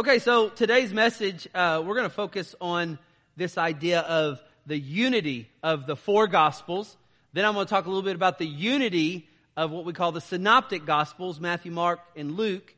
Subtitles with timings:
[0.00, 2.98] Okay, so today's message, uh, we're going to focus on
[3.36, 6.96] this idea of the unity of the four gospels.
[7.34, 9.28] Then I'm going to talk a little bit about the unity
[9.58, 12.74] of what we call the synoptic gospels, Matthew, Mark, and Luke.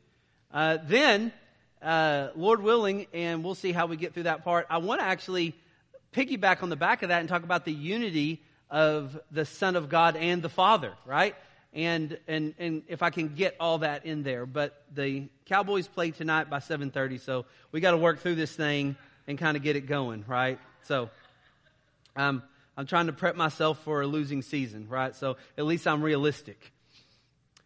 [0.53, 1.31] Uh, then,
[1.81, 4.67] uh, Lord willing, and we'll see how we get through that part.
[4.69, 5.55] I want to actually
[6.11, 9.87] piggyback on the back of that and talk about the unity of the Son of
[9.87, 11.37] God and the Father, right?
[11.73, 14.45] And, and, and if I can get all that in there.
[14.45, 18.95] But the Cowboys play tonight by 7.30, so we got to work through this thing
[19.27, 20.59] and kind of get it going, right?
[20.83, 21.09] So,
[22.15, 22.43] um,
[22.75, 25.15] I'm trying to prep myself for a losing season, right?
[25.15, 26.71] So at least I'm realistic.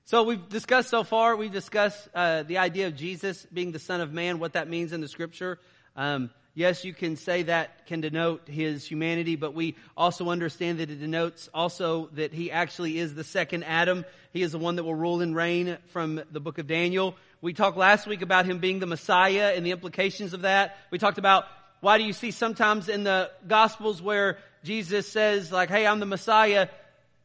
[0.04, 4.02] So we've discussed so far, we've discussed uh, the idea of Jesus being the Son
[4.02, 5.60] of Man, what that means in the Scripture.
[5.96, 10.90] Um, yes, you can say that can denote his humanity, but we also understand that
[10.90, 14.04] it denotes also that he actually is the second Adam.
[14.34, 17.16] He is the one that will rule and reign from the book of Daniel.
[17.42, 20.78] We talked last week about him being the Messiah and the implications of that.
[20.90, 21.46] We talked about
[21.82, 26.08] why do you see sometimes in the Gospels where Jesus says, like, hey, I'm the
[26.08, 26.70] Messiah.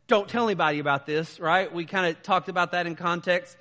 [0.09, 1.73] Don't tell anybody about this, right?
[1.73, 3.57] We kind of talked about that in context.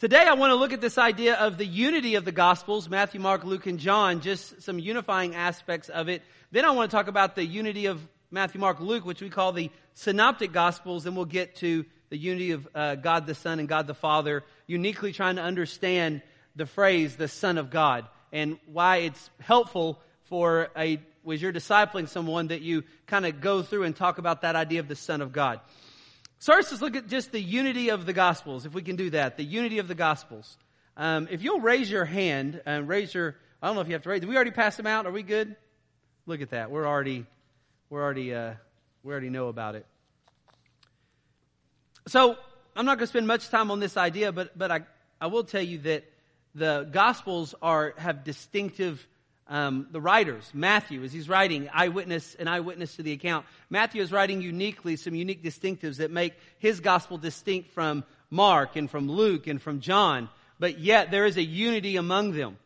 [0.00, 3.20] Today I want to look at this idea of the unity of the Gospels, Matthew,
[3.20, 6.22] Mark, Luke, and John, just some unifying aspects of it.
[6.50, 9.52] Then I want to talk about the unity of Matthew, Mark, Luke, which we call
[9.52, 13.68] the synoptic Gospels, and we'll get to the unity of uh, God the Son and
[13.68, 16.22] God the Father, uniquely trying to understand
[16.56, 22.08] the phrase, the Son of God, and why it's helpful for a was you're discipling
[22.08, 25.20] someone that you kind of go through and talk about that idea of the Son
[25.20, 25.60] of God.
[26.40, 29.10] So first, let's look at just the unity of the Gospels, if we can do
[29.10, 29.36] that.
[29.36, 30.56] The unity of the Gospels.
[30.96, 34.02] Um, if you'll raise your hand and raise your, I don't know if you have
[34.04, 34.20] to raise.
[34.20, 35.06] Did we already pass them out?
[35.06, 35.54] Are we good?
[36.24, 36.70] Look at that.
[36.70, 37.26] We're already,
[37.90, 38.54] we're already, uh,
[39.02, 39.84] we already know about it.
[42.08, 42.36] So
[42.74, 44.80] I'm not going to spend much time on this idea, but but I
[45.20, 46.04] I will tell you that
[46.54, 49.06] the Gospels are have distinctive
[49.50, 54.12] um, the writers, Matthew, as he's writing eyewitness and eyewitness to the account, Matthew is
[54.12, 59.48] writing uniquely some unique distinctives that make his gospel distinct from Mark and from Luke
[59.48, 60.28] and from John,
[60.60, 62.58] but yet there is a unity among them.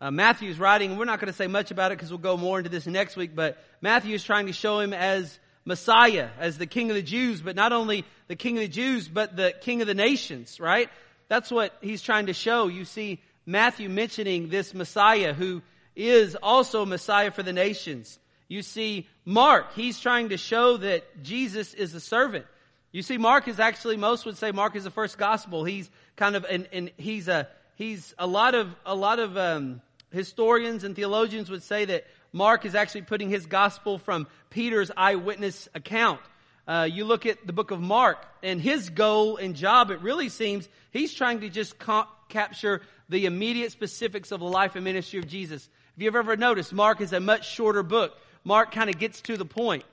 [0.00, 2.36] Uh, Matthew is writing, we're not going to say much about it because we'll go
[2.36, 6.56] more into this next week, but Matthew is trying to show him as Messiah, as
[6.56, 9.54] the King of the Jews, but not only the King of the Jews, but the
[9.60, 10.88] King of the nations, right?
[11.28, 12.68] That's what he's trying to show.
[12.68, 15.62] You see Matthew mentioning this Messiah who
[15.94, 18.18] is also Messiah for the nations.
[18.48, 22.46] You see Mark, he's trying to show that Jesus is a servant.
[22.92, 25.64] You see Mark is actually, most would say Mark is the first gospel.
[25.64, 29.80] He's kind of, and, and he's a, he's a lot of, a lot of, um,
[30.12, 35.68] historians and theologians would say that Mark is actually putting his gospel from Peter's eyewitness
[35.74, 36.20] account.
[36.66, 40.28] Uh, you look at the book of Mark and his goal and job, it really
[40.28, 45.18] seems he's trying to just ca- capture the immediate specifics of the life and ministry
[45.18, 45.68] of Jesus.
[45.96, 48.16] If you've ever noticed, Mark is a much shorter book.
[48.44, 49.84] Mark kind of gets to the point.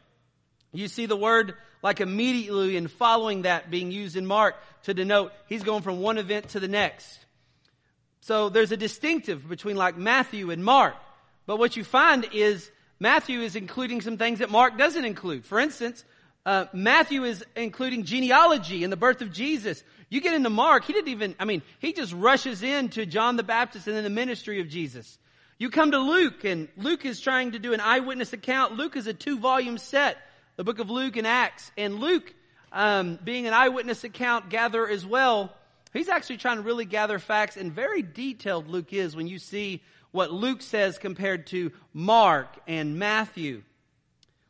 [0.72, 5.32] You see the word like immediately and following that being used in Mark to denote
[5.48, 7.20] he's going from one event to the next.
[8.22, 10.96] So there's a distinctive between like Matthew and Mark.
[11.46, 15.46] But what you find is Matthew is including some things that Mark doesn't include.
[15.46, 16.04] For instance,
[16.46, 19.84] uh, Matthew is including genealogy and the birth of Jesus.
[20.10, 23.44] You get into Mark, he didn't even, I mean, he just rushes into John the
[23.44, 25.18] Baptist and then the ministry of Jesus.
[25.60, 28.78] You come to Luke, and Luke is trying to do an eyewitness account.
[28.78, 30.18] Luke is a two volume set,
[30.56, 31.70] the book of Luke and Acts.
[31.78, 32.34] And Luke,
[32.72, 35.54] um, being an eyewitness account gatherer as well,
[35.92, 39.84] he's actually trying to really gather facts, and very detailed Luke is when you see
[40.12, 43.64] what Luke says compared to Mark and Matthew.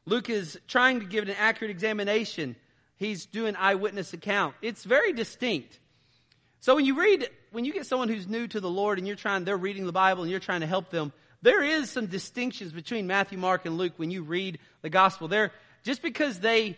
[0.06, 2.56] Luke is trying to give an accurate examination.
[2.98, 4.54] He's doing eyewitness account.
[4.62, 5.80] It's very distinct.
[6.60, 9.16] So when you read when you get someone who's new to the Lord and you're
[9.16, 11.12] trying, they're reading the Bible and you're trying to help them,
[11.42, 15.28] there is some distinctions between Matthew, Mark, and Luke when you read the gospel.
[15.28, 15.52] There,
[15.84, 16.78] just because they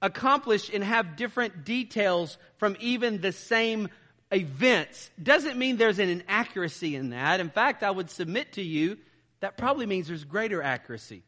[0.00, 3.88] accomplish and have different details from even the same
[4.32, 7.40] events doesn't mean there's an inaccuracy in that.
[7.40, 8.98] In fact, I would submit to you
[9.40, 11.22] that probably means there's greater accuracy.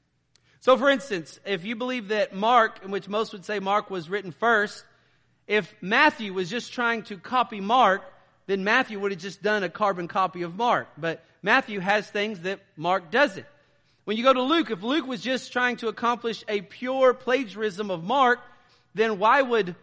[0.60, 4.08] So for instance, if you believe that Mark, in which most would say Mark was
[4.08, 4.84] written first,
[5.46, 8.02] if Matthew was just trying to copy Mark,
[8.46, 10.88] then Matthew would have just done a carbon copy of Mark.
[10.98, 13.46] But Matthew has things that Mark doesn't.
[14.04, 17.90] When you go to Luke, if Luke was just trying to accomplish a pure plagiarism
[17.90, 18.40] of Mark,
[18.94, 19.74] then why would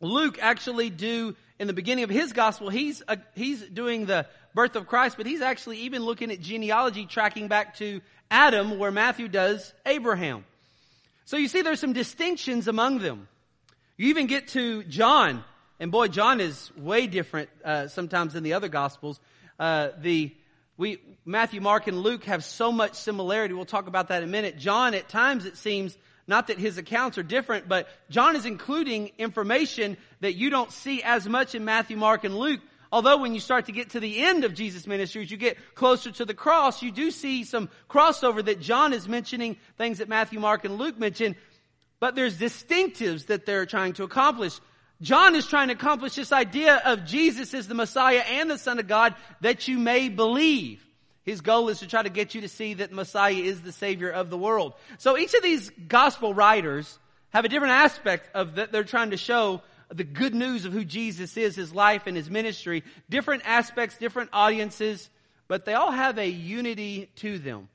[0.00, 2.70] Luke actually do in the beginning of his gospel?
[2.70, 7.06] He's uh, he's doing the birth of Christ, but he's actually even looking at genealogy
[7.06, 8.00] tracking back to
[8.30, 10.44] Adam, where Matthew does Abraham.
[11.24, 13.28] So you see, there's some distinctions among them.
[13.96, 15.44] You even get to John,
[15.80, 19.18] and boy, John is way different uh, sometimes than the other gospels.
[19.58, 20.36] Uh, the
[20.76, 23.52] we, Matthew, Mark, and Luke have so much similarity.
[23.52, 24.56] We'll talk about that in a minute.
[24.56, 25.96] John, at times, it seems,
[26.26, 31.02] not that his accounts are different, but John is including information that you don't see
[31.02, 32.60] as much in Matthew, Mark, and Luke.
[32.92, 35.58] Although when you start to get to the end of Jesus' ministry, as you get
[35.74, 40.08] closer to the cross, you do see some crossover that John is mentioning things that
[40.08, 41.36] Matthew, Mark, and Luke mention,
[42.00, 44.58] but there's distinctives that they're trying to accomplish.
[45.02, 48.78] John is trying to accomplish this idea of Jesus as the Messiah and the Son
[48.78, 50.84] of God that you may believe.
[51.24, 54.10] His goal is to try to get you to see that Messiah is the Savior
[54.10, 54.74] of the world.
[54.98, 56.98] So each of these gospel writers
[57.30, 60.84] have a different aspect of that they're trying to show the good news of who
[60.84, 62.84] Jesus is, his life and his ministry.
[63.08, 65.08] Different aspects, different audiences,
[65.48, 67.68] but they all have a unity to them.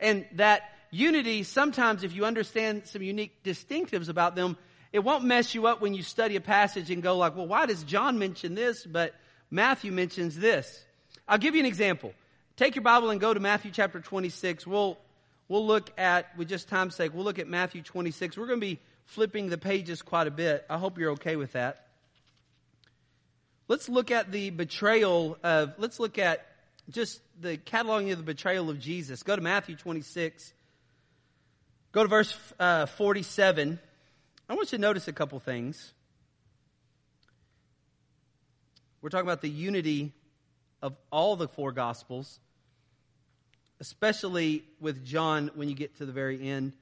[0.00, 4.56] And that unity, sometimes if you understand some unique distinctives about them,
[4.94, 7.66] it won't mess you up when you study a passage and go like, well, why
[7.66, 9.12] does John mention this, but
[9.50, 10.84] Matthew mentions this?
[11.26, 12.14] I'll give you an example.
[12.56, 14.68] Take your Bible and go to Matthew chapter 26.
[14.68, 14.96] We'll,
[15.48, 18.38] we'll look at, with just time's sake, we'll look at Matthew 26.
[18.38, 20.64] We're going to be flipping the pages quite a bit.
[20.70, 21.88] I hope you're okay with that.
[23.66, 26.46] Let's look at the betrayal of, let's look at
[26.88, 29.24] just the cataloging of the betrayal of Jesus.
[29.24, 30.52] Go to Matthew 26.
[31.90, 33.80] Go to verse uh, 47.
[34.46, 35.94] I want you to notice a couple things.
[39.00, 40.12] We're talking about the unity
[40.82, 42.40] of all the four Gospels,
[43.80, 46.74] especially with John when you get to the very end.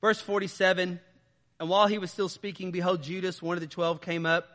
[0.00, 1.00] Verse 47
[1.58, 4.46] And while he was still speaking, behold, Judas, one of the twelve, came up,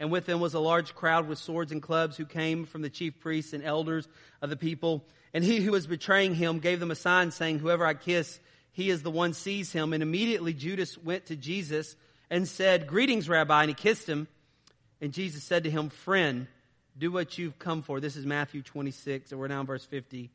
[0.00, 2.90] and with him was a large crowd with swords and clubs who came from the
[2.90, 4.08] chief priests and elders
[4.40, 5.04] of the people.
[5.34, 8.40] And he who was betraying him gave them a sign, saying, Whoever I kiss,
[8.76, 9.94] he is the one sees him.
[9.94, 11.96] And immediately Judas went to Jesus
[12.28, 13.62] and said, Greetings, Rabbi.
[13.62, 14.28] And he kissed him.
[15.00, 16.46] And Jesus said to him, Friend,
[16.98, 18.00] do what you've come for.
[18.00, 20.28] This is Matthew 26, and we're now in verse 50.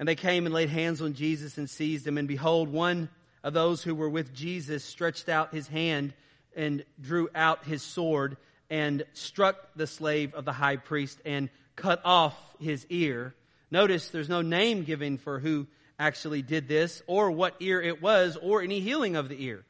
[0.00, 2.18] And they came and laid hands on Jesus and seized him.
[2.18, 3.08] And behold, one
[3.44, 6.14] of those who were with Jesus stretched out his hand
[6.56, 8.36] and drew out his sword
[8.68, 13.32] and struck the slave of the high priest and cut off his ear.
[13.70, 18.36] Notice there's no name given for who actually did this, or what ear it was,
[18.40, 19.64] or any healing of the ear.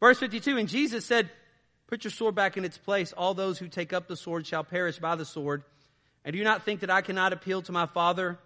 [0.00, 1.30] Verse 52, and Jesus said,
[1.88, 3.12] Put your sword back in its place.
[3.12, 5.62] All those who take up the sword shall perish by the sword.
[6.24, 8.38] And do you not think that I cannot appeal to my Father,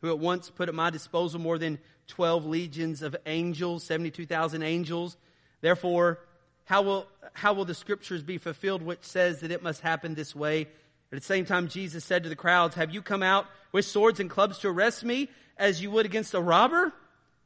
[0.00, 1.78] who at once put at my disposal more than
[2.08, 5.16] 12 legions of angels, 72,000 angels?
[5.60, 6.20] Therefore,
[6.64, 10.34] how will, how will the scriptures be fulfilled which says that it must happen this
[10.34, 10.68] way?
[11.12, 14.20] At the same time, Jesus said to the crowds, Have you come out with swords
[14.20, 15.28] and clubs to arrest me?
[15.56, 16.92] As you would against a robber?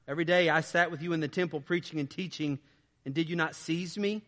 [0.06, 2.58] Every day I sat with you in the temple preaching and teaching,
[3.04, 4.22] and did you not seize me?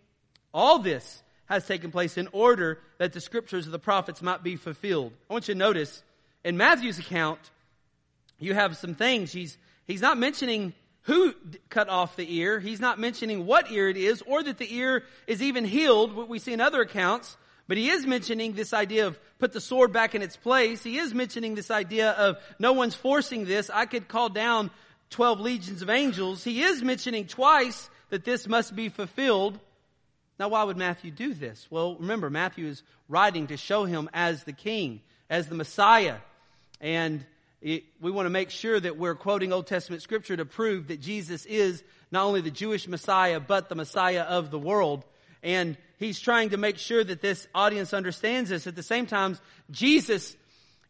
[0.53, 4.57] All this has taken place in order that the scriptures of the prophets might be
[4.57, 5.13] fulfilled.
[5.29, 6.03] I want you to notice
[6.45, 7.39] in Matthew's account,
[8.39, 9.33] you have some things.
[9.33, 10.73] He's, he's not mentioning
[11.03, 11.35] who
[11.69, 12.61] cut off the ear.
[12.61, 16.29] He's not mentioning what ear it is or that the ear is even healed, what
[16.29, 17.37] we see in other accounts.
[17.71, 20.83] But he is mentioning this idea of put the sword back in its place.
[20.83, 23.71] He is mentioning this idea of no one's forcing this.
[23.71, 24.73] I could call down
[25.11, 26.43] 12 legions of angels.
[26.43, 29.57] He is mentioning twice that this must be fulfilled.
[30.37, 31.65] Now, why would Matthew do this?
[31.71, 36.17] Well, remember, Matthew is writing to show him as the king, as the Messiah.
[36.81, 37.25] And
[37.63, 41.01] it, we want to make sure that we're quoting Old Testament scripture to prove that
[41.01, 45.05] Jesus is not only the Jewish Messiah, but the Messiah of the world.
[45.41, 48.67] And he's trying to make sure that this audience understands this.
[48.67, 49.39] At the same time,
[49.71, 50.37] Jesus'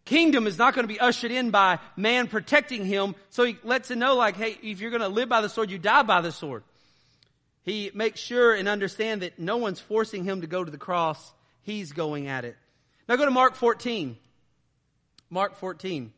[0.07, 3.15] kingdom is not going to be ushered in by man protecting him.
[3.29, 5.71] So he lets them know like, hey, if you're going to live by the sword,
[5.71, 6.63] you die by the sword.
[7.63, 11.33] He makes sure and understand that no one's forcing him to go to the cross.
[11.63, 12.57] He's going at it.
[13.07, 14.17] Now go to Mark 14.
[15.29, 16.13] Mark 14.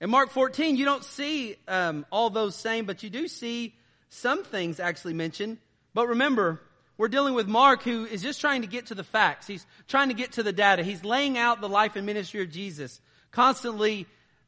[0.00, 3.74] In Mark 14, you don't see um, all those same, but you do see
[4.08, 5.58] some things actually mentioned
[5.98, 6.60] but remember,
[6.98, 9.46] we're dealing with Mark who is just trying to get to the facts.
[9.46, 10.82] He's trying to get to the data.
[10.82, 13.00] He's laying out the life and ministry of Jesus.
[13.30, 14.06] Constantly,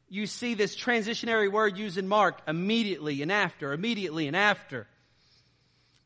[0.09, 4.88] you see this transitionary word used in Mark, immediately and after, immediately and after.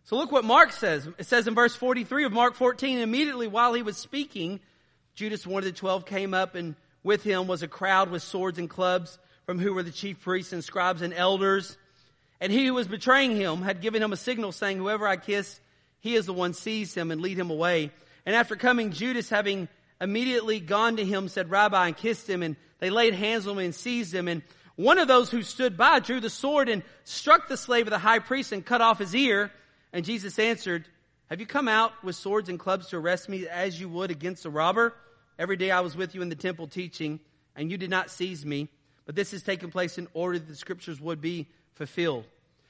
[0.04, 1.08] So look what Mark says.
[1.16, 4.60] It says in verse 43 of Mark 14, immediately while he was speaking,
[5.14, 8.58] Judas, one of the twelve, came up and with him was a crowd with swords
[8.58, 11.78] and clubs from who were the chief priests and scribes and elders.
[12.40, 15.60] And he who was betraying him had given him a signal saying, whoever I kiss,
[16.04, 17.90] he is the one seize him and lead him away.
[18.26, 19.68] And after coming, Judas having
[19.99, 22.42] immediately gone to him said, Rabbi, and kissed him.
[22.42, 24.28] And they laid hands on him and seized him.
[24.28, 24.42] And
[24.76, 27.99] one of those who stood by drew the sword and struck the slave of the
[27.99, 29.50] high priest and cut off his ear.
[29.94, 30.84] And Jesus answered,
[31.30, 34.44] have you come out with swords and clubs to arrest me as you would against
[34.44, 34.92] a robber?
[35.38, 37.18] Every day I was with you in the temple teaching,
[37.56, 38.68] and you did not seize me.
[39.06, 42.26] But this has taken place in order that the scriptures would be fulfilled.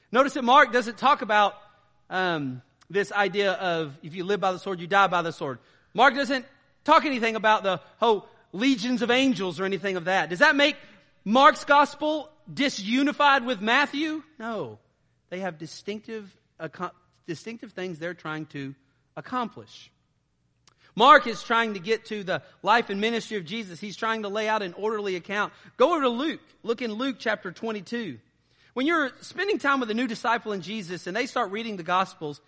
[0.09, 1.55] Notice that Mark doesn't talk about
[2.09, 5.59] um, this idea of if you live by the sword, you die by the sword.
[5.93, 6.45] Mark doesn't
[6.83, 10.29] talk anything about the whole legions of angels or anything of that.
[10.29, 10.75] Does that make
[11.23, 14.23] Mark's gospel disunified with Matthew?
[14.39, 14.79] No.
[15.29, 16.35] They have distinctive,
[17.27, 18.75] distinctive things they're trying to
[19.17, 19.91] accomplish.
[20.95, 23.81] Mark is trying to get to the life and ministry of Jesus.
[23.81, 25.51] He's trying to lay out an orderly account.
[25.75, 26.39] Go over to Luke.
[26.63, 28.17] Look in Luke chapter 22.
[28.73, 31.83] When you're spending time with a new disciple in Jesus and they start reading the
[31.83, 32.39] Gospels,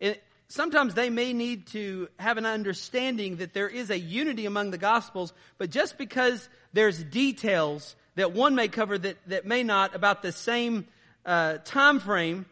[0.00, 4.70] it, sometimes they may need to have an understanding that there is a unity among
[4.70, 9.94] the Gospels, but just because there's details that one may cover that, that may not
[9.94, 10.86] about the same
[11.24, 12.46] uh, time frame,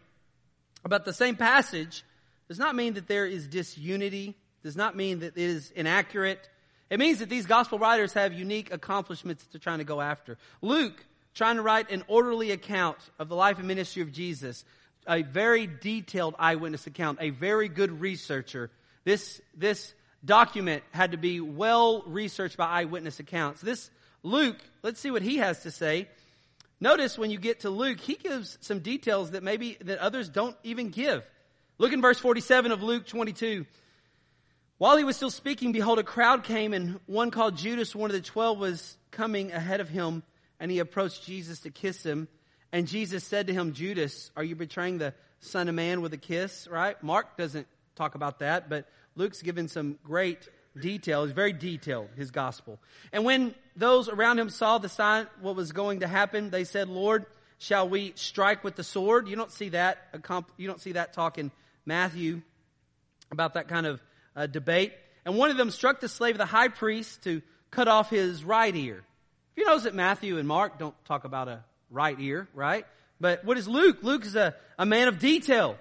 [0.84, 2.04] about the same passage,
[2.46, 6.48] does not mean that there is disunity does not mean that it is inaccurate.
[6.90, 10.38] It means that these gospel writers have unique accomplishments they're trying to go after.
[10.62, 14.64] Luke, trying to write an orderly account of the life and ministry of Jesus,
[15.08, 18.70] a very detailed eyewitness account, a very good researcher.
[19.04, 23.60] This, this document had to be well researched by eyewitness accounts.
[23.60, 23.90] This
[24.22, 26.08] Luke, let's see what he has to say.
[26.80, 30.56] Notice when you get to Luke, he gives some details that maybe that others don't
[30.62, 31.24] even give.
[31.78, 33.66] Look in verse 47 of Luke 22.
[34.78, 38.14] While he was still speaking, behold, a crowd came, and one called Judas, one of
[38.14, 40.22] the twelve, was coming ahead of him,
[40.60, 42.28] and he approached Jesus to kiss him.
[42.72, 46.18] And Jesus said to him, Judas, are you betraying the Son of Man with a
[46.18, 46.68] kiss?
[46.70, 47.00] Right?
[47.02, 50.48] Mark doesn't talk about that, but Luke's given some great
[50.78, 51.24] detail.
[51.24, 52.78] He's very detailed, his gospel.
[53.12, 56.88] And when those around him saw the sign, what was going to happen, they said,
[56.88, 57.26] Lord,
[57.58, 59.28] shall we strike with the sword?
[59.28, 59.98] You don't see that,
[60.56, 61.50] you don't see that talk in
[61.84, 62.42] Matthew
[63.30, 64.02] about that kind of
[64.36, 64.92] uh, debate.
[65.24, 68.44] And one of them struck the slave of the high priest to cut off his
[68.44, 69.02] right ear.
[69.52, 72.86] If you notice that Matthew and Mark don't talk about a right ear, right?
[73.20, 73.98] But what is Luke?
[74.02, 75.76] Luke is a, a man of detail.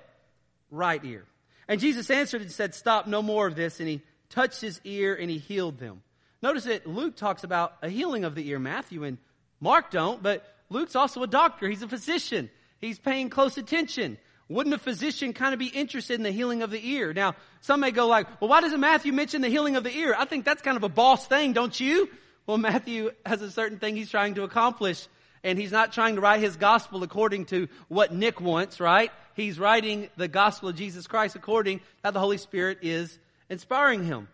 [0.69, 1.25] Right ear.
[1.67, 3.79] And Jesus answered and said, Stop, no more of this.
[3.79, 6.01] And he touched his ear and he healed them.
[6.41, 8.59] Notice that Luke talks about a healing of the ear.
[8.59, 9.17] Matthew and
[9.59, 11.67] Mark don't, but Luke's also a doctor.
[11.67, 12.49] He's a physician.
[12.79, 14.17] He's paying close attention.
[14.49, 17.13] Wouldn't a physician kind of be interested in the healing of the ear?
[17.13, 20.15] Now, some may go like, well, why doesn't Matthew mention the healing of the ear?
[20.17, 22.09] I think that's kind of a boss thing, don't you?
[22.45, 25.05] Well, Matthew has a certain thing he's trying to accomplish,
[25.47, 29.11] and he's not trying to write his gospel according to what Nick wants, right?
[29.33, 33.17] He's writing the gospel of Jesus Christ according how the Holy Spirit is
[33.49, 34.27] inspiring him.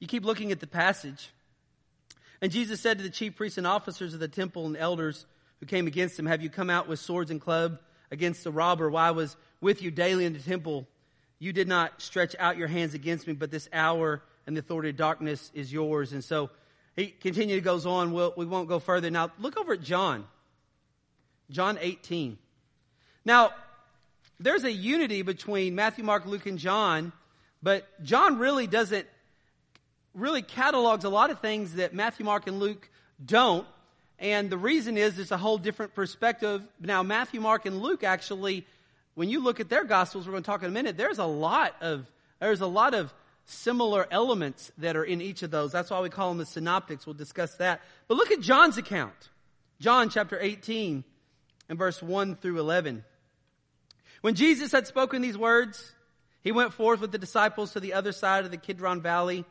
[0.00, 1.30] You keep looking at the passage.
[2.42, 5.24] And Jesus said to the chief priests and officers of the temple and elders
[5.60, 7.78] who came against him, Have you come out with swords and club
[8.10, 10.86] against the robber while I was with you daily in the temple.
[11.38, 14.90] You did not stretch out your hands against me, but this hour and the authority
[14.90, 16.12] of darkness is yours.
[16.12, 16.50] And so
[16.94, 18.12] he continually goes on.
[18.12, 19.10] We'll, we won't go further.
[19.10, 20.24] Now look over at John.
[21.50, 22.38] John 18.
[23.24, 23.50] Now,
[24.38, 27.12] there's a unity between Matthew, Mark, Luke, and John,
[27.62, 29.06] but John really doesn't,
[30.14, 32.88] really catalogs a lot of things that Matthew, Mark, and Luke
[33.24, 33.66] don't.
[34.18, 36.62] And the reason is it's a whole different perspective.
[36.80, 38.66] Now, Matthew, Mark, and Luke actually,
[39.14, 41.24] when you look at their gospels, we're going to talk in a minute, there's a
[41.24, 42.10] lot of,
[42.40, 43.12] there's a lot of
[43.46, 45.72] similar elements that are in each of those.
[45.72, 47.06] That's why we call them the synoptics.
[47.06, 47.80] We'll discuss that.
[48.08, 49.30] But look at John's account.
[49.80, 51.04] John chapter 18
[51.68, 53.04] and verse 1 through 11.
[54.20, 55.94] When Jesus had spoken these words,
[56.42, 59.44] he went forth with the disciples to the other side of the Kidron Valley,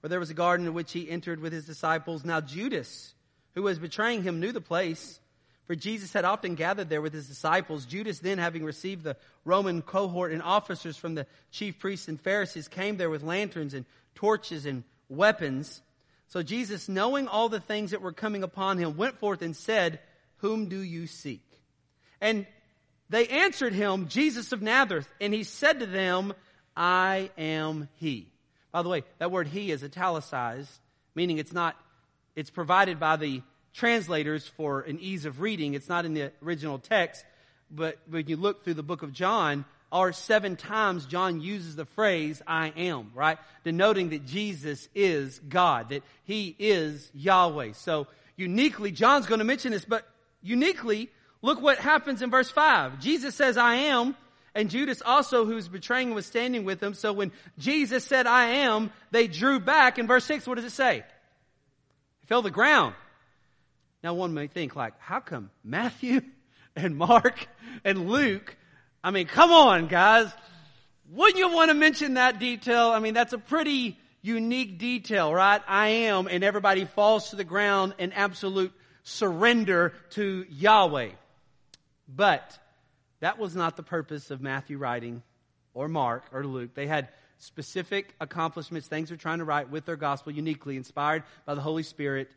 [0.00, 2.24] where there was a garden in which he entered with his disciples.
[2.24, 3.14] Now Judas,
[3.54, 5.20] who was betraying him knew the place,
[5.66, 7.86] for Jesus had often gathered there with his disciples.
[7.86, 12.68] Judas then, having received the Roman cohort and officers from the chief priests and Pharisees,
[12.68, 15.80] came there with lanterns and torches and weapons.
[16.28, 20.00] So Jesus, knowing all the things that were coming upon him, went forth and said,
[20.38, 21.44] Whom do you seek?
[22.22, 22.46] And
[23.10, 25.08] they answered him, Jesus of Nazareth.
[25.20, 26.32] And he said to them,
[26.74, 28.28] I am he.
[28.72, 30.70] By the way, that word he is italicized,
[31.14, 31.76] meaning it's not
[32.34, 33.42] it's provided by the
[33.74, 35.74] translators for an ease of reading.
[35.74, 37.24] It's not in the original text,
[37.70, 41.84] but when you look through the book of John, or seven times John uses the
[41.84, 43.36] phrase, I am, right?
[43.64, 47.72] Denoting that Jesus is God, that He is Yahweh.
[47.74, 50.06] So uniquely, John's going to mention this, but
[50.42, 51.10] uniquely,
[51.42, 53.00] look what happens in verse 5.
[53.00, 54.16] Jesus says, I am,
[54.54, 56.94] and Judas also, who's betraying was standing with him.
[56.94, 59.98] So when Jesus said, I am, they drew back.
[59.98, 61.04] In verse 6, what does it say?
[62.32, 62.94] fell to the ground.
[64.02, 66.22] Now one may think like, how come Matthew
[66.76, 67.46] and Mark
[67.84, 68.56] and Luke,
[69.04, 70.32] I mean, come on guys,
[71.10, 72.88] wouldn't you want to mention that detail?
[72.88, 75.60] I mean, that's a pretty unique detail, right?
[75.68, 78.72] I am, and everybody falls to the ground in absolute
[79.02, 81.10] surrender to Yahweh.
[82.14, 82.58] But
[83.20, 85.22] that was not the purpose of Matthew writing,
[85.74, 86.74] or Mark, or Luke.
[86.74, 91.54] They had specific accomplishments, things they're trying to write with their gospel uniquely, inspired by
[91.54, 92.30] the Holy Spirit.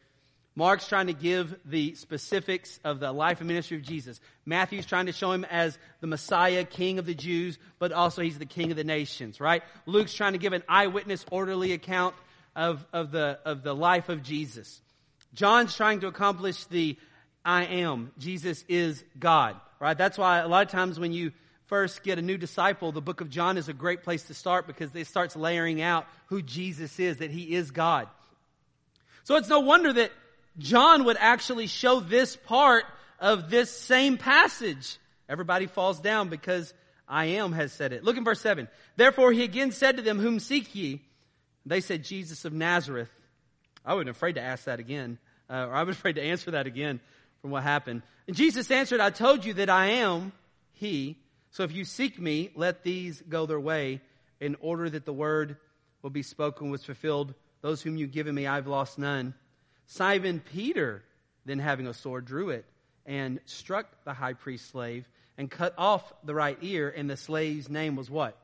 [0.56, 4.22] Mark's trying to give the specifics of the life and ministry of Jesus.
[4.46, 8.40] Matthew's trying to show him as the Messiah, King of the Jews, but also he's
[8.40, 9.64] the King of the nations, right?
[9.86, 12.16] Luke's trying to give an eyewitness, orderly account
[12.56, 14.82] of, of, the, of the life of Jesus.
[15.34, 16.98] John's trying to accomplish the
[17.46, 18.12] I am.
[18.18, 19.96] Jesus is God, right?
[19.96, 21.32] That's why a lot of times when you
[21.68, 24.66] first get a new disciple, the book of John is a great place to start
[24.66, 28.08] because it starts layering out who Jesus is, that he is God.
[29.24, 30.12] So it's no wonder that
[30.58, 32.86] John would actually show this part
[33.20, 34.98] of this same passage.
[35.30, 36.74] Everybody falls down because
[37.08, 38.04] I am has said it.
[38.04, 38.68] Look in verse 7.
[38.96, 41.02] Therefore he again said to them, Whom seek ye?
[41.66, 43.10] They said, Jesus of Nazareth.
[43.86, 46.66] I wasn't afraid to ask that again, uh, or I was afraid to answer that
[46.66, 47.00] again
[47.46, 48.02] from what happened.
[48.26, 50.32] And Jesus answered, I told you that I am
[50.74, 51.20] he.
[51.52, 54.02] So if you seek me, let these go their way
[54.40, 55.58] in order that the word
[56.02, 57.36] will be spoken was fulfilled.
[57.62, 59.36] Those whom you've given me, I've lost none.
[59.86, 61.04] Simon Peter,
[61.46, 62.66] then having a sword, drew it
[63.06, 67.70] and struck the high priest's slave and cut off the right ear, and the slave's
[67.70, 68.36] name was what?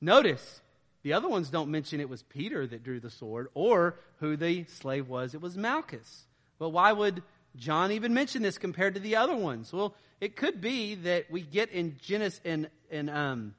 [0.00, 0.60] Notice,
[1.04, 4.64] the other ones don't mention it was Peter that drew the sword or who the
[4.64, 5.34] slave was.
[5.34, 6.26] It was Malchus.
[6.58, 7.22] Well, why would
[7.56, 9.72] John even mentioned this compared to the other ones?
[9.72, 13.54] Well, it could be that we get in Genesis in, in um,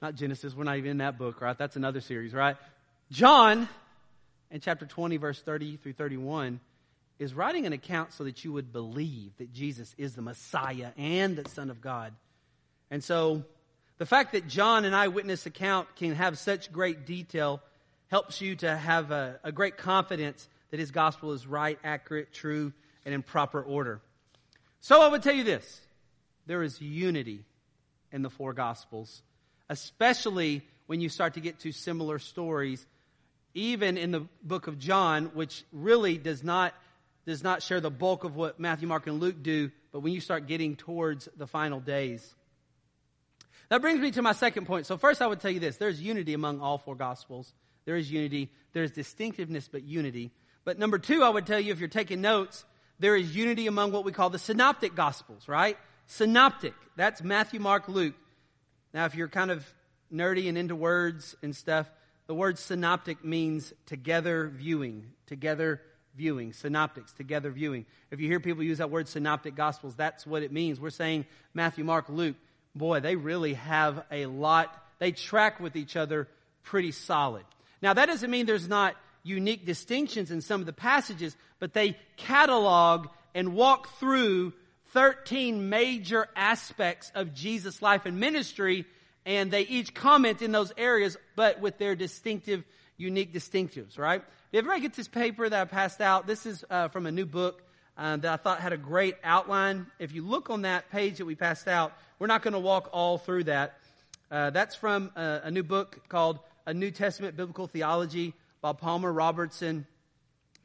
[0.00, 1.56] not Genesis, we're not even in that book, right?
[1.56, 2.56] That's another series, right?
[3.10, 3.68] John
[4.50, 6.60] in chapter 20, verse 30 through 31,
[7.18, 11.36] is writing an account so that you would believe that Jesus is the Messiah and
[11.36, 12.14] the Son of God.
[12.90, 13.44] And so,
[13.98, 17.60] the fact that John, an eyewitness account, can have such great detail
[18.06, 22.72] helps you to have a, a great confidence that his gospel is right, accurate, true,
[23.04, 24.00] and in proper order.
[24.80, 25.80] So, I would tell you this
[26.46, 27.44] there is unity
[28.12, 29.22] in the four gospels,
[29.68, 32.86] especially when you start to get to similar stories
[33.54, 36.74] even in the book of John, which really does not,
[37.26, 40.20] does not share the bulk of what Matthew, Mark, and Luke do, but when you
[40.20, 42.34] start getting towards the final days.
[43.68, 44.86] That brings me to my second point.
[44.86, 47.52] So, first, I would tell you this there's unity among all four Gospels.
[47.84, 50.30] There is unity, there's distinctiveness, but unity.
[50.68, 52.62] But number two, I would tell you, if you're taking notes,
[52.98, 55.78] there is unity among what we call the synoptic Gospels, right?
[56.08, 56.74] Synoptic.
[56.94, 58.14] That's Matthew, Mark, Luke.
[58.92, 59.66] Now, if you're kind of
[60.12, 61.90] nerdy and into words and stuff,
[62.26, 65.80] the word synoptic means together viewing, together
[66.14, 67.86] viewing, synoptics, together viewing.
[68.10, 70.78] If you hear people use that word synoptic gospels, that's what it means.
[70.78, 72.36] We're saying Matthew, Mark, Luke,
[72.74, 76.28] boy, they really have a lot, they track with each other
[76.62, 77.46] pretty solid.
[77.80, 78.96] Now, that doesn't mean there's not
[79.28, 84.52] unique distinctions in some of the passages, but they catalog and walk through
[84.92, 88.86] 13 major aspects of Jesus' life and ministry
[89.28, 92.64] and they each comment in those areas, but with their distinctive,
[92.96, 94.22] unique distinctives, right?
[94.52, 97.26] If everybody gets this paper that I passed out, this is uh, from a new
[97.26, 97.62] book
[97.98, 99.86] uh, that I thought had a great outline.
[99.98, 102.88] If you look on that page that we passed out, we're not going to walk
[102.90, 103.74] all through that.
[104.30, 108.72] Uh, that's from a, uh, a new book called A New Testament Biblical Theology by
[108.72, 109.86] Palmer Robertson.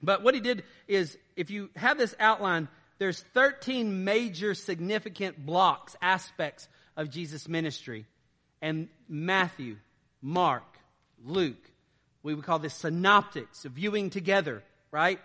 [0.01, 2.67] But what he did is, if you have this outline,
[2.99, 8.05] there's 13 major significant blocks, aspects of Jesus' ministry
[8.61, 9.75] and Matthew,
[10.21, 10.63] Mark,
[11.23, 11.69] Luke.
[12.23, 15.19] We would call this synoptics, viewing together, right?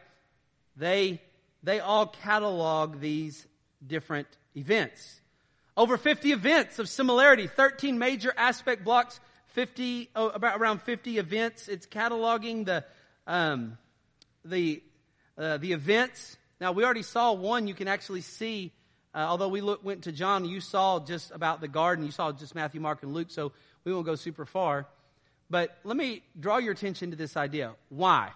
[0.76, 1.22] They,
[1.62, 3.46] they all catalog these
[3.86, 4.26] different
[4.56, 5.20] events.
[5.76, 11.68] Over 50 events of similarity, 13 major aspect blocks, 50, oh, about around 50 events.
[11.68, 12.84] It's cataloging the,
[13.26, 13.78] um,
[14.44, 14.82] the,
[15.36, 16.36] uh, the events.
[16.60, 18.72] Now we already saw one you can actually see
[19.14, 22.04] uh, although we look, went to John, you saw just about the garden.
[22.04, 23.52] You saw just Matthew, Mark, and Luke, so
[23.84, 24.86] we won't go super far.
[25.50, 27.72] But let me draw your attention to this idea.
[27.88, 28.30] Why?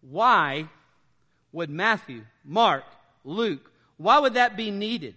[0.00, 0.66] Why
[1.52, 2.84] would Matthew, Mark,
[3.24, 5.14] Luke, why would that be needed?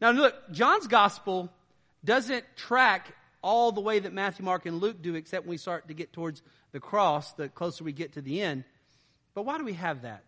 [0.00, 1.50] Now look, John's gospel
[2.04, 5.86] doesn't track all the way that Matthew, Mark, and Luke do, except when we start
[5.88, 6.40] to get towards
[6.72, 8.64] the cross, the closer we get to the end.
[9.34, 10.24] But why do we have that?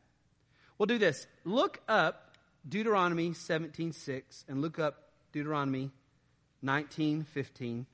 [0.76, 1.26] We'll do this.
[1.44, 2.37] Look up
[2.68, 5.90] Deuteronomy 17:6 and look up Deuteronomy
[6.62, 7.87] 19:15.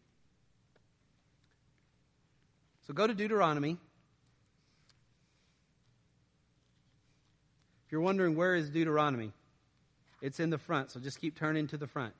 [2.89, 3.79] So go to Deuteronomy.
[7.87, 9.33] If you're wondering where is Deuteronomy,
[10.21, 12.15] it's in the front, so just keep turning to the front.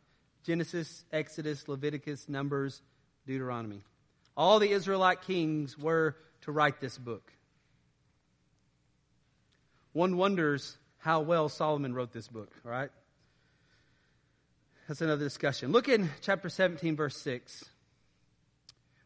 [0.45, 2.83] Genesis, Exodus, Leviticus, Numbers,
[3.27, 3.83] Deuteronomy.
[4.37, 7.33] All the Israelite kings were to write this book.
[9.93, 12.91] One wonders how well Solomon wrote this book, right?
[14.89, 15.73] That's another discussion.
[15.73, 17.65] Look in chapter 17, verse 6.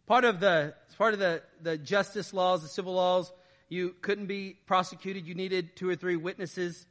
[0.07, 3.31] Part of the part of the, the justice laws, the civil laws,
[3.68, 5.26] you couldn't be prosecuted.
[5.26, 6.87] You needed two or three witnesses.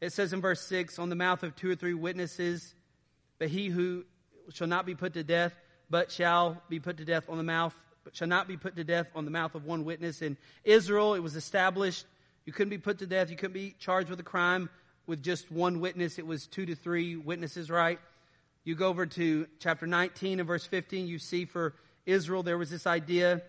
[0.00, 2.74] It says in verse 6, on the mouth of two or three witnesses,
[3.38, 4.04] but he who
[4.52, 5.52] shall not be put to death,
[5.90, 7.74] but shall be put to death on the mouth,
[8.04, 10.22] but shall not be put to death on the mouth of one witness.
[10.22, 12.06] In Israel, it was established
[12.48, 13.28] you couldn't be put to death.
[13.28, 14.70] You couldn't be charged with a crime
[15.06, 16.18] with just one witness.
[16.18, 17.98] It was two to three witnesses, right?
[18.64, 21.74] You go over to chapter 19 and verse 15, you see for
[22.06, 23.42] Israel there was this idea.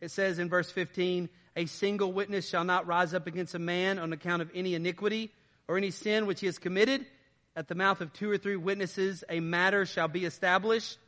[0.00, 4.00] It says in verse 15, a single witness shall not rise up against a man
[4.00, 5.30] on account of any iniquity
[5.68, 7.06] or any sin which he has committed.
[7.54, 10.98] At the mouth of two or three witnesses, a matter shall be established.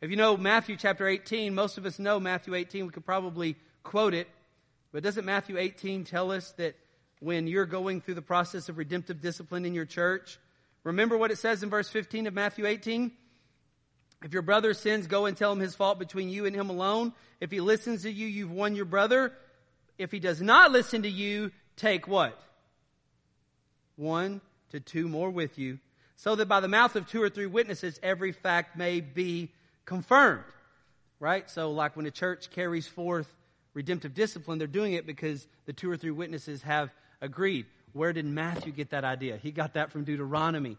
[0.00, 2.86] If you know Matthew chapter 18, most of us know Matthew 18.
[2.86, 4.28] We could probably quote it.
[4.92, 6.76] But doesn't Matthew 18 tell us that
[7.18, 10.38] when you're going through the process of redemptive discipline in your church,
[10.84, 13.10] remember what it says in verse 15 of Matthew 18?
[14.22, 17.12] If your brother sins, go and tell him his fault between you and him alone.
[17.40, 19.32] If he listens to you, you've won your brother.
[19.98, 22.40] If he does not listen to you, take what?
[23.96, 25.80] One to two more with you,
[26.14, 29.50] so that by the mouth of two or three witnesses, every fact may be
[29.88, 30.44] confirmed.
[31.18, 31.50] Right?
[31.50, 33.26] So, like when a church carries forth
[33.74, 37.66] redemptive discipline, they're doing it because the two or three witnesses have agreed.
[37.92, 39.36] Where did Matthew get that idea?
[39.36, 40.76] He got that from Deuteronomy.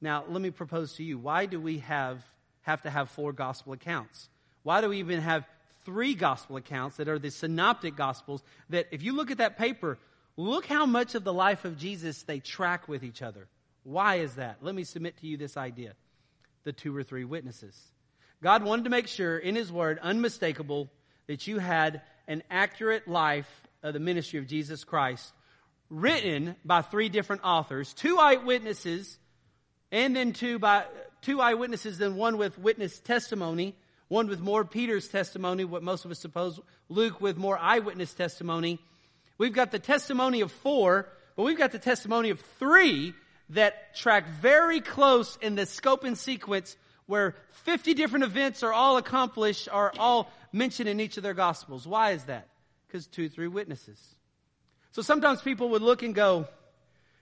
[0.00, 2.24] Now, let me propose to you why do we have,
[2.62, 4.28] have to have four gospel accounts?
[4.64, 5.46] Why do we even have
[5.84, 9.98] three gospel accounts that are the synoptic gospels that, if you look at that paper,
[10.36, 13.46] look how much of the life of Jesus they track with each other?
[13.84, 14.56] Why is that?
[14.62, 15.92] Let me submit to you this idea
[16.64, 17.80] the two or three witnesses.
[18.42, 20.88] God wanted to make sure in His Word, unmistakable,
[21.26, 23.50] that you had an accurate life
[23.82, 25.32] of the ministry of Jesus Christ
[25.88, 29.18] written by three different authors, two eyewitnesses,
[29.92, 30.84] and then two by
[31.22, 33.74] two eyewitnesses, then one with witness testimony,
[34.08, 38.78] one with more Peter's testimony, what most of us suppose, Luke with more eyewitness testimony.
[39.38, 43.14] We've got the testimony of four, but we've got the testimony of three
[43.50, 48.96] that track very close in the scope and sequence where 50 different events are all
[48.96, 51.86] accomplished, are all mentioned in each of their gospels.
[51.86, 52.48] Why is that?
[52.86, 54.00] Because two, three witnesses.
[54.92, 56.48] So sometimes people would look and go,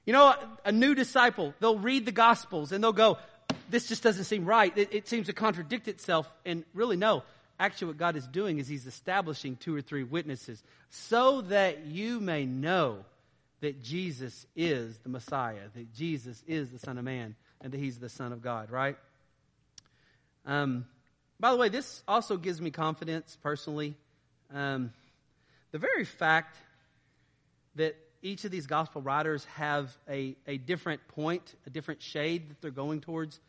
[0.06, 3.18] you know, a new disciple, they'll read the gospels and they'll go,
[3.70, 4.76] this just doesn't seem right.
[4.76, 6.30] It, it seems to contradict itself.
[6.44, 7.22] And really, no.
[7.58, 12.20] Actually, what God is doing is He's establishing two or three witnesses so that you
[12.20, 13.04] may know
[13.60, 17.98] that Jesus is the Messiah, that Jesus is the Son of Man, and that He's
[17.98, 18.96] the Son of God, right?
[20.46, 20.86] Um,
[21.40, 23.96] by the way, this also gives me confidence personally.
[24.52, 24.92] Um,
[25.72, 26.56] the very fact
[27.76, 32.60] that each of these gospel writers have a, a different point, a different shade that
[32.62, 33.40] they're going towards,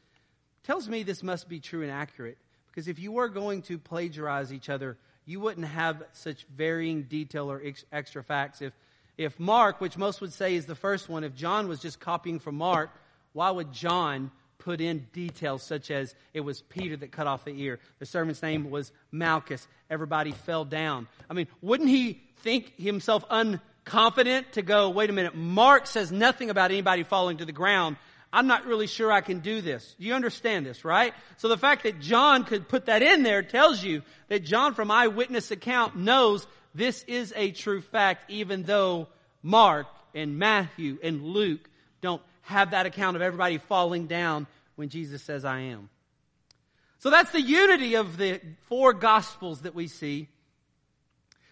[0.64, 2.38] tells me this must be true and accurate.
[2.68, 7.50] Because if you were going to plagiarize each other, you wouldn't have such varying detail
[7.50, 8.62] or ex- extra facts.
[8.62, 8.74] If,
[9.18, 12.40] if Mark, which most would say is the first one, if John was just copying
[12.40, 12.90] from Mark,
[13.32, 17.52] why would John put in details such as it was Peter that cut off the
[17.62, 17.80] ear.
[18.00, 19.68] The servant's name was Malchus.
[19.90, 21.08] Everybody fell down.
[21.30, 26.50] I mean, wouldn't he think himself unconfident to go, wait a minute, Mark says nothing
[26.50, 27.98] about anybody falling to the ground.
[28.32, 29.96] I'm not really sure I can do this.
[29.98, 31.14] You understand this, right?
[31.38, 34.92] So the fact that John could put that in there tells you that John from
[34.92, 39.08] eyewitness account knows this is a true fact, even though
[39.42, 41.70] Mark and Matthew and Luke
[42.02, 45.90] don't have that account of everybody falling down when Jesus says, I am.
[47.00, 50.28] So that's the unity of the four gospels that we see.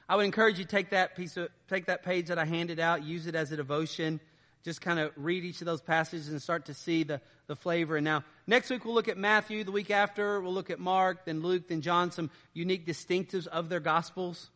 [0.08, 2.80] I would encourage you to take that piece of, take that page that I handed
[2.80, 4.20] out, use it as a devotion.
[4.64, 7.98] Just kind of read each of those passages and start to see the, the flavor.
[7.98, 9.64] And now, next week we'll look at Matthew.
[9.64, 13.68] The week after, we'll look at Mark, then Luke, then John, some unique distinctives of
[13.68, 14.50] their gospels.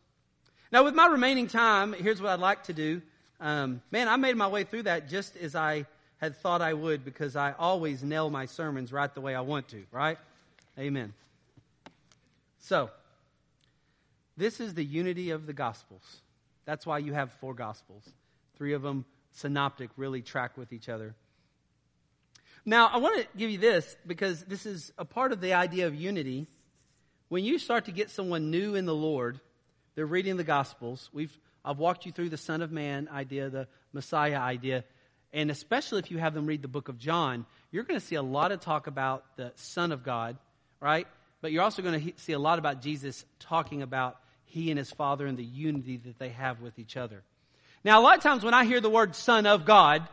[0.72, 3.02] Now, with my remaining time, here's what I'd like to do.
[3.40, 5.86] Um, man, I made my way through that just as I
[6.18, 9.68] had thought I would because I always nail my sermons right the way I want
[9.68, 10.18] to, right?
[10.78, 11.14] Amen.
[12.60, 12.90] So,
[14.36, 16.02] this is the unity of the Gospels.
[16.64, 18.04] That's why you have four Gospels.
[18.56, 21.14] Three of them synoptic, really track with each other.
[22.64, 25.86] Now, I want to give you this because this is a part of the idea
[25.86, 26.46] of unity.
[27.28, 29.40] When you start to get someone new in the Lord,
[29.94, 31.08] they're reading the Gospels.
[31.12, 34.84] We've, I've walked you through the Son of Man idea, the Messiah idea.
[35.32, 38.14] And especially if you have them read the book of John, you're going to see
[38.14, 40.38] a lot of talk about the Son of God,
[40.80, 41.06] right?
[41.40, 44.90] But you're also going to see a lot about Jesus talking about he and his
[44.90, 47.22] Father and the unity that they have with each other.
[47.84, 50.08] Now, a lot of times when I hear the word Son of God,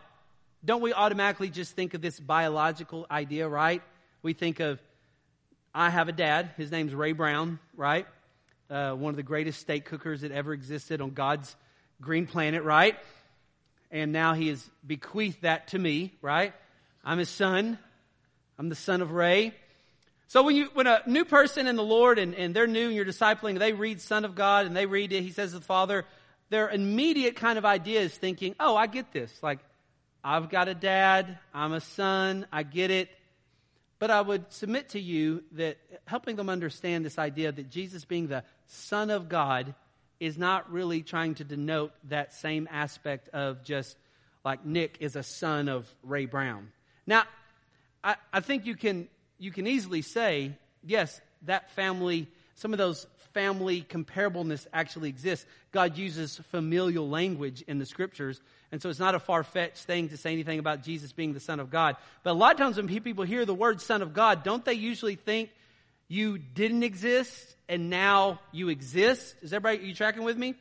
[0.63, 3.81] don't we automatically just think of this biological idea, right?
[4.21, 4.79] We think of,
[5.73, 8.05] I have a dad, his name's Ray Brown, right?
[8.69, 11.55] Uh, one of the greatest steak cookers that ever existed on God's
[12.01, 12.97] green planet, right?
[13.95, 16.53] And now he has bequeathed that to me, right?
[17.05, 17.79] I'm his son.
[18.59, 19.53] I'm the son of Ray.
[20.27, 22.93] So when you, when a new person in the Lord and, and they're new and
[22.93, 25.65] you're discipling, they read Son of God and they read it, he says to the
[25.65, 26.03] Father,
[26.49, 29.31] their immediate kind of idea is thinking, oh, I get this.
[29.41, 29.59] Like,
[30.21, 33.07] I've got a dad, I'm a son, I get it.
[33.97, 38.27] But I would submit to you that helping them understand this idea that Jesus being
[38.27, 39.73] the Son of God
[40.19, 43.97] is not really trying to denote that same aspect of just
[44.43, 46.71] like Nick is a son of Ray Brown.
[47.05, 47.23] Now,
[48.03, 53.05] I, I think you can you can easily say, yes, that family, some of those
[53.33, 55.45] family comparableness actually exists.
[55.73, 58.39] God uses familial language in the scriptures,
[58.71, 61.39] and so it's not a far fetched thing to say anything about Jesus being the
[61.41, 61.97] Son of God.
[62.23, 64.73] But a lot of times when people hear the word Son of God, don't they
[64.73, 65.49] usually think
[66.07, 69.35] you didn't exist and now you exist?
[69.41, 70.55] Is everybody, are you tracking with me?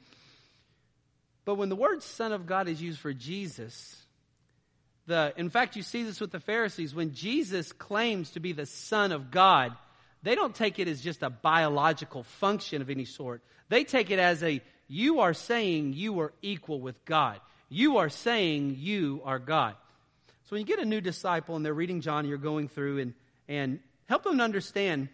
[1.44, 3.96] But when the word Son of God is used for Jesus,
[5.06, 6.94] the, in fact, you see this with the Pharisees.
[6.94, 9.72] When Jesus claims to be the Son of God,
[10.22, 13.42] they don't take it as just a biological function of any sort.
[13.68, 17.40] They take it as a, you are saying you are equal with God.
[17.68, 19.74] You are saying you are God.
[20.44, 23.14] So when you get a new disciple and they're reading John, you're going through and,
[23.48, 25.08] and help them understand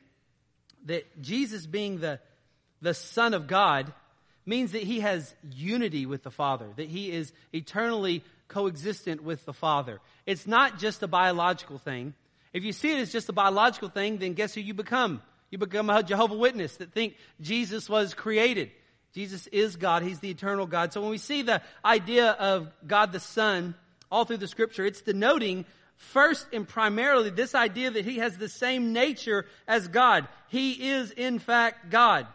[0.87, 2.21] that Jesus being the,
[2.81, 3.93] the Son of God
[4.47, 9.53] means that he has unity with the Father, that he is eternally coexistent with the
[9.53, 10.01] Father.
[10.27, 12.15] It's not just a biological thing.
[12.53, 15.23] If you see it as just a biological thing, then guess who you become?
[15.51, 18.71] You become a Jehovah Witness that think Jesus was created.
[19.15, 20.03] Jesus is God.
[20.03, 20.93] He's the eternal God.
[20.93, 23.75] So when we see the idea of God the Son
[24.11, 25.65] all through the scripture, it's denoting
[26.01, 30.27] first and primarily this idea that he has the same nature as God.
[30.49, 32.27] He is in fact God.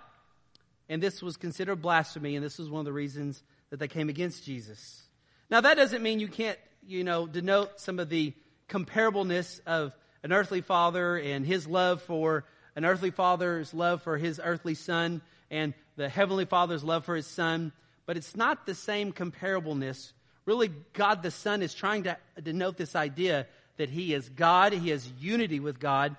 [0.87, 4.07] And this was considered blasphemy, and this was one of the reasons that they came
[4.07, 5.01] against Jesus.
[5.49, 8.33] Now that doesn't mean you can't, you know, denote some of the
[8.69, 14.39] comparableness of an earthly father and his love for an earthly father's love for his
[14.43, 17.71] earthly son and the heavenly father's love for his son,
[18.05, 20.11] but it's not the same comparableness.
[20.45, 24.89] Really, God the Son is trying to denote this idea that he is God, he
[24.89, 26.15] has unity with God,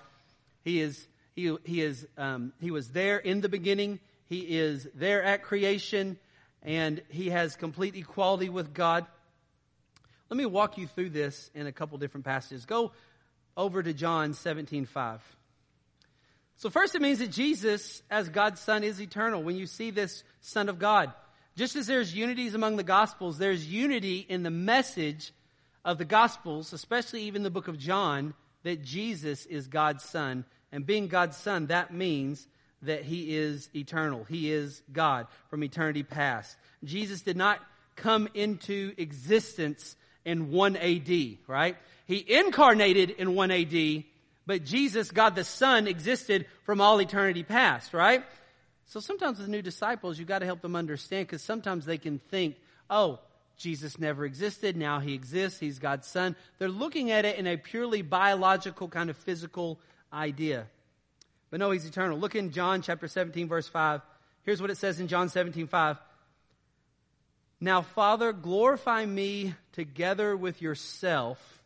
[0.63, 5.23] he is he, he is um, he was there in the beginning, he is there
[5.23, 6.17] at creation,
[6.63, 9.05] and he has complete equality with God.
[10.29, 12.65] Let me walk you through this in a couple different passages.
[12.65, 12.91] Go
[13.55, 15.21] over to John 17 5.
[16.57, 19.43] So, first, it means that Jesus, as God's Son, is eternal.
[19.43, 21.13] When you see this Son of God,
[21.57, 25.31] just as there's unities among the Gospels, there's unity in the message
[25.83, 30.45] of the Gospels, especially even the book of John, that Jesus is God's Son.
[30.71, 32.47] And being God's Son, that means
[32.83, 34.23] that He is eternal.
[34.23, 36.55] He is God from eternity past.
[36.83, 37.59] Jesus did not
[37.95, 41.75] come into existence in 1 AD, right?
[42.05, 44.03] He incarnated in 1 AD,
[44.45, 48.23] but Jesus, God the Son, existed from all eternity past, right?
[48.87, 52.19] So sometimes with new disciples, you've got to help them understand because sometimes they can
[52.19, 52.55] think,
[52.89, 53.19] oh,
[53.57, 56.35] Jesus never existed, now he exists, he's God's son.
[56.59, 59.79] They're looking at it in a purely biological kind of physical
[60.13, 60.67] idea.
[61.49, 62.17] But no, he's eternal.
[62.17, 64.01] Look in John chapter 17 verse 5.
[64.43, 65.97] Here's what it says in John 17 5.
[67.59, 71.57] Now, Father, glorify me together with yourself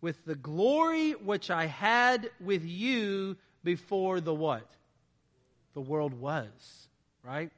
[0.00, 4.66] with the glory which I had with you before the what?
[5.78, 6.88] The world was,
[7.22, 7.52] right?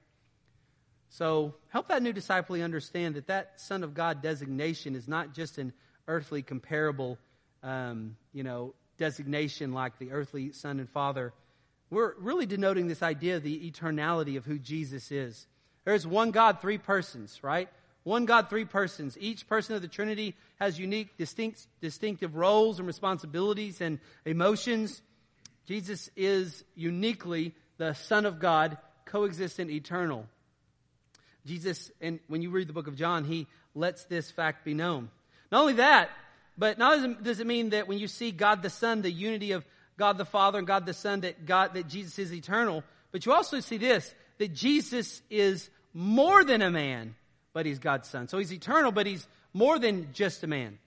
[1.09, 5.56] So help that new disciple understand that that Son of God designation is not just
[5.56, 5.72] an
[6.06, 7.16] earthly comparable,
[7.62, 11.33] um, you know, designation like the earthly Son and Father.
[11.88, 15.46] We're really denoting this idea of the eternality of who Jesus is.
[15.87, 17.70] There's one God, three persons, right?
[18.02, 19.16] One God, three persons.
[19.18, 25.00] Each person of the Trinity has unique, distinct, distinctive roles and responsibilities and emotions.
[25.64, 30.27] Jesus is uniquely the Son of God, coexistent, eternal.
[31.47, 35.09] Jesus, and when you read the book of John, he lets this fact be known.
[35.51, 36.11] Not only that,
[36.59, 39.64] but not does it mean that when you see God the Son, the unity of
[39.97, 43.33] God the Father and God the Son, that God, that Jesus is eternal, but you
[43.33, 47.14] also see this, that Jesus is more than a man
[47.53, 48.29] but he's God's son.
[48.29, 50.79] So he's eternal, but he's more than just a man.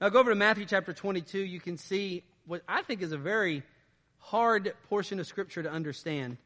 [0.00, 1.38] Now go over to Matthew chapter 22.
[1.38, 3.62] You can see what I think is a very
[4.18, 6.36] hard portion of Scripture to understand.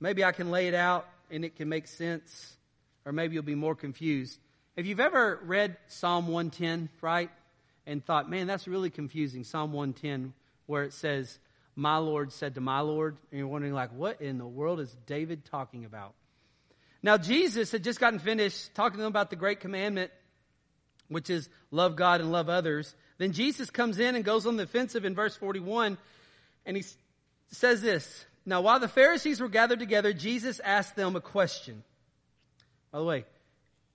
[0.00, 2.56] Maybe I can lay it out and it can make sense,
[3.04, 4.38] or maybe you'll be more confused.
[4.76, 7.30] If you've ever read Psalm 110, right,
[7.86, 10.32] and thought, man, that's really confusing, Psalm 110,
[10.66, 11.38] where it says,
[11.74, 14.94] My Lord said to my Lord, and you're wondering, like, what in the world is
[15.06, 16.14] David talking about?
[17.02, 20.10] Now, Jesus had just gotten finished talking to them about the great commandment,
[21.08, 22.94] which is love God and love others.
[23.18, 25.96] Then Jesus comes in and goes on the offensive in verse 41,
[26.68, 26.84] and he
[27.50, 31.82] says this Now, while the Pharisees were gathered together, Jesus asked them a question.
[32.92, 33.24] By the way,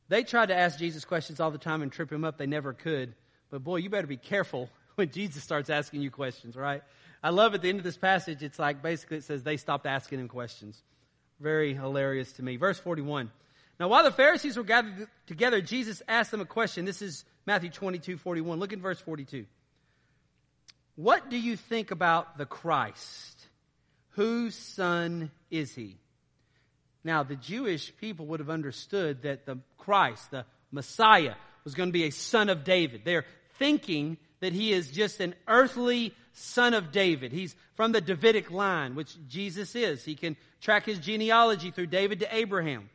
[0.09, 2.37] they tried to ask Jesus questions all the time and trip him up.
[2.37, 3.13] They never could.
[3.49, 6.83] But boy, you better be careful when Jesus starts asking you questions, right?
[7.21, 9.85] I love at the end of this passage, it's like basically it says they stopped
[9.85, 10.81] asking him questions.
[11.39, 12.57] Very hilarious to me.
[12.57, 13.31] Verse 41.
[13.79, 16.85] Now, while the Pharisees were gathered together, Jesus asked them a question.
[16.85, 18.59] This is Matthew 22, 41.
[18.59, 19.45] Look at verse 42.
[20.95, 23.47] What do you think about the Christ?
[24.11, 25.97] Whose son is he?
[27.03, 31.93] Now, the Jewish people would have understood that the Christ, the Messiah, was going to
[31.93, 33.01] be a son of David.
[33.03, 33.25] They're
[33.57, 37.31] thinking that he is just an earthly son of David.
[37.31, 40.03] He's from the Davidic line, which Jesus is.
[40.03, 42.89] He can track his genealogy through David to Abraham.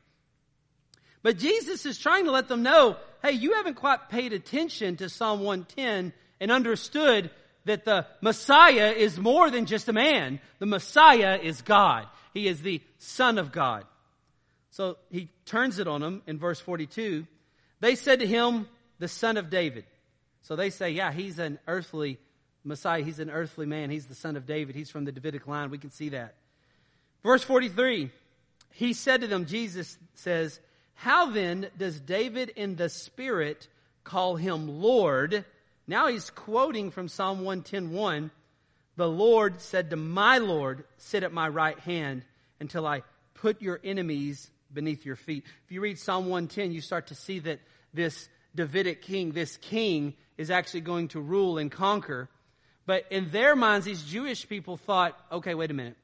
[1.23, 5.09] But Jesus is trying to let them know, hey, you haven't quite paid attention to
[5.09, 7.31] Psalm 110 and understood
[7.69, 10.41] that the Messiah is more than just a man.
[10.59, 12.07] The Messiah is God.
[12.35, 13.85] He is the Son of God.
[14.71, 17.27] So he turns it on them in verse 42.
[17.81, 19.85] They said to him, the Son of David.
[20.43, 22.19] So they say, yeah, he's an earthly
[22.65, 23.03] Messiah.
[23.03, 23.91] He's an earthly man.
[23.91, 24.75] He's the son of David.
[24.75, 25.71] He's from the Davidic line.
[25.71, 26.35] We can see that.
[27.23, 28.11] Verse 43,
[28.73, 30.61] he said to them, Jesus says,
[30.95, 33.67] How then does David in the Spirit
[34.05, 35.45] call him Lord?
[35.89, 38.31] Now he's quoting from Psalm 110.1.
[38.97, 42.25] The Lord said to my Lord, Sit at my right hand
[42.61, 45.45] until I put your enemies beneath your feet.
[45.65, 47.61] If you read Psalm 110, you start to see that
[47.95, 52.29] this Davidic king, this king, is actually going to rule and conquer.
[52.85, 55.97] But in their minds, these Jewish people thought, okay, wait a minute.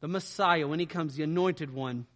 [0.00, 2.06] The Messiah, when he comes, the anointed one,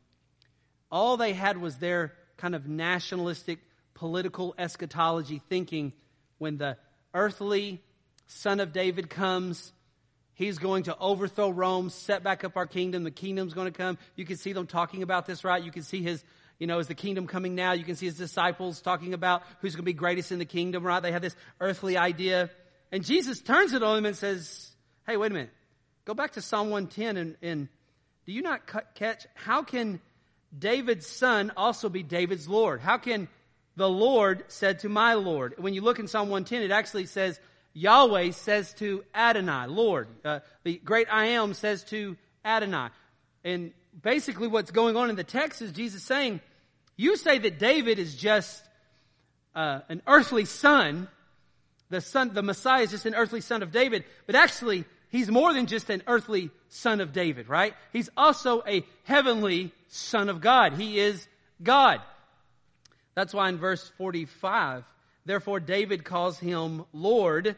[0.91, 3.61] all they had was their kind of nationalistic
[3.95, 5.93] political eschatology thinking
[6.39, 6.77] when the
[7.19, 7.83] earthly
[8.29, 9.73] son of David comes,
[10.35, 13.99] he's going to overthrow Rome, set back up our kingdom, the kingdom's going to come.
[14.15, 15.63] You can see them talking about this, right?
[15.63, 16.23] You can see his,
[16.59, 17.73] you know, is the kingdom coming now?
[17.73, 20.85] You can see his disciples talking about who's going to be greatest in the kingdom,
[20.85, 21.01] right?
[21.01, 22.51] They have this earthly idea.
[22.93, 24.71] And Jesus turns it on him and says,
[25.07, 25.51] Hey, wait a minute.
[26.05, 27.69] Go back to Psalm 110 and, and
[28.27, 28.61] do you not
[28.95, 30.01] catch how can
[30.57, 32.81] David's son also be David's Lord?
[32.81, 33.29] How can
[33.79, 35.55] the Lord said to my Lord?
[35.57, 37.39] When you look in Psalm 110, it actually says
[37.75, 40.09] Yahweh says to Adonai, Lord.
[40.25, 42.89] Uh, the great I am says to Adonai.
[43.45, 46.41] And basically what's going on in the text is Jesus saying,
[46.97, 48.61] you say that David is just
[49.55, 51.07] uh, an earthly son,
[51.89, 55.55] the son, the Messiah is just an earthly son of David, but actually, he's more
[55.55, 57.75] than just an earthly son of David, right?
[57.93, 60.73] He's also a heavenly son of God.
[60.73, 61.29] He is
[61.63, 62.01] God.
[63.19, 64.85] That's why in verse 45,
[65.27, 67.57] therefore David calls him Lord.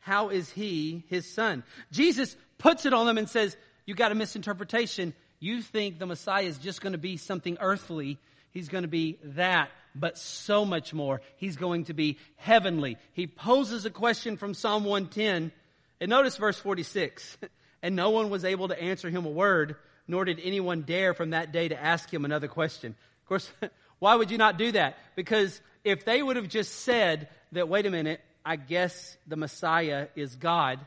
[0.00, 1.62] How is he his son?
[1.92, 5.12] Jesus puts it on them and says, you got a misinterpretation.
[5.40, 8.16] You think the Messiah is just going to be something earthly.
[8.52, 11.20] He's going to be that but so much more.
[11.36, 12.96] He's going to be heavenly.
[13.12, 15.52] He poses a question from Psalm 110,
[16.00, 17.36] and notice verse 46.
[17.82, 19.76] And no one was able to answer him a word,
[20.08, 22.94] nor did anyone dare from that day to ask him another question.
[23.24, 23.52] Of course,
[24.04, 24.98] why would you not do that?
[25.16, 30.08] Because if they would have just said that, wait a minute, I guess the Messiah
[30.14, 30.78] is God,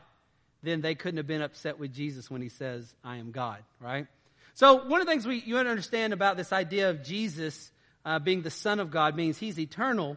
[0.62, 4.06] then they couldn't have been upset with Jesus when he says, I am God, right?
[4.54, 7.72] So one of the things we, you understand about this idea of Jesus
[8.04, 10.16] uh, being the Son of God means he's eternal,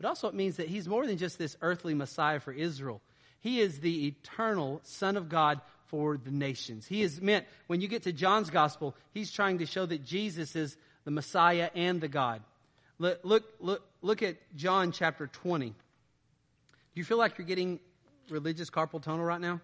[0.00, 3.02] but also it means that he's more than just this earthly Messiah for Israel.
[3.40, 6.86] He is the eternal Son of God for the nations.
[6.86, 10.56] He is meant, when you get to John's gospel, he's trying to show that Jesus
[10.56, 10.78] is
[11.08, 12.42] the Messiah and the God.
[12.98, 15.68] Look, look, look, look at John chapter 20.
[15.70, 15.74] Do
[16.92, 17.80] you feel like you're getting
[18.28, 19.62] religious carpal tunnel right now?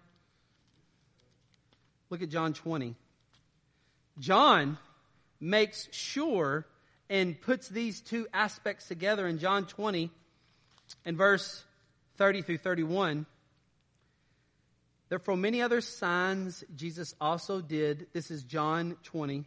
[2.09, 2.95] Look at John 20.
[4.17, 4.79] John
[5.39, 6.65] makes sure
[7.11, 10.09] and puts these two aspects together in John 20
[11.05, 11.63] in verse
[12.17, 13.27] 30 through 31.
[15.09, 18.07] Therefore, many other signs Jesus also did.
[18.13, 19.45] This is John 20,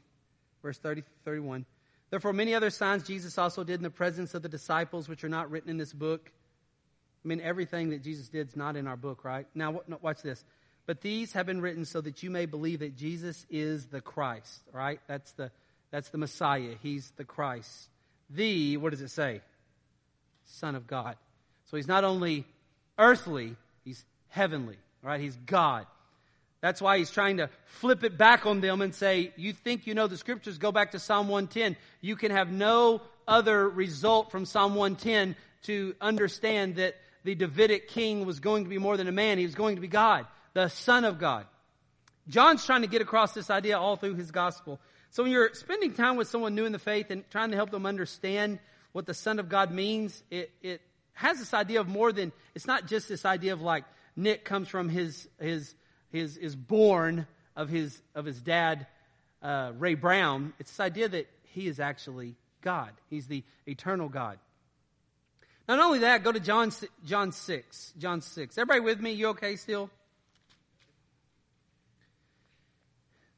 [0.62, 1.66] verse 30 through 31.
[2.10, 5.28] Therefore, many other signs Jesus also did in the presence of the disciples, which are
[5.28, 6.30] not written in this book.
[7.24, 9.46] I mean, everything that Jesus did is not in our book, right?
[9.54, 10.44] Now, watch this.
[10.86, 14.62] But these have been written so that you may believe that Jesus is the Christ,
[14.72, 15.00] right?
[15.06, 15.50] That's the,
[15.90, 16.76] that's the Messiah.
[16.82, 17.90] He's the Christ.
[18.30, 19.42] The, what does it say?
[20.46, 21.16] Son of God.
[21.66, 22.46] So he's not only
[22.98, 25.20] earthly, he's heavenly, right?
[25.20, 25.84] He's God.
[26.60, 29.94] That's why he's trying to flip it back on them and say, you think you
[29.94, 31.76] know the scriptures, go back to Psalm 110.
[32.00, 38.26] You can have no other result from Psalm 110 to understand that the Davidic king
[38.26, 39.38] was going to be more than a man.
[39.38, 41.46] He was going to be God, the Son of God.
[42.28, 44.80] John's trying to get across this idea all through his gospel.
[45.10, 47.70] So when you're spending time with someone new in the faith and trying to help
[47.70, 48.58] them understand
[48.92, 50.80] what the Son of God means, it, it
[51.14, 53.84] has this idea of more than, it's not just this idea of like
[54.16, 55.74] Nick comes from his, his,
[56.10, 58.86] his, is born of his, of his dad,
[59.42, 60.52] uh, Ray Brown.
[60.58, 62.92] It's this idea that he is actually God.
[63.10, 64.38] He's the eternal God.
[65.68, 66.72] Not only that, go to John,
[67.04, 67.92] John 6.
[67.98, 68.56] John 6.
[68.56, 69.12] Everybody with me?
[69.12, 69.90] You okay still?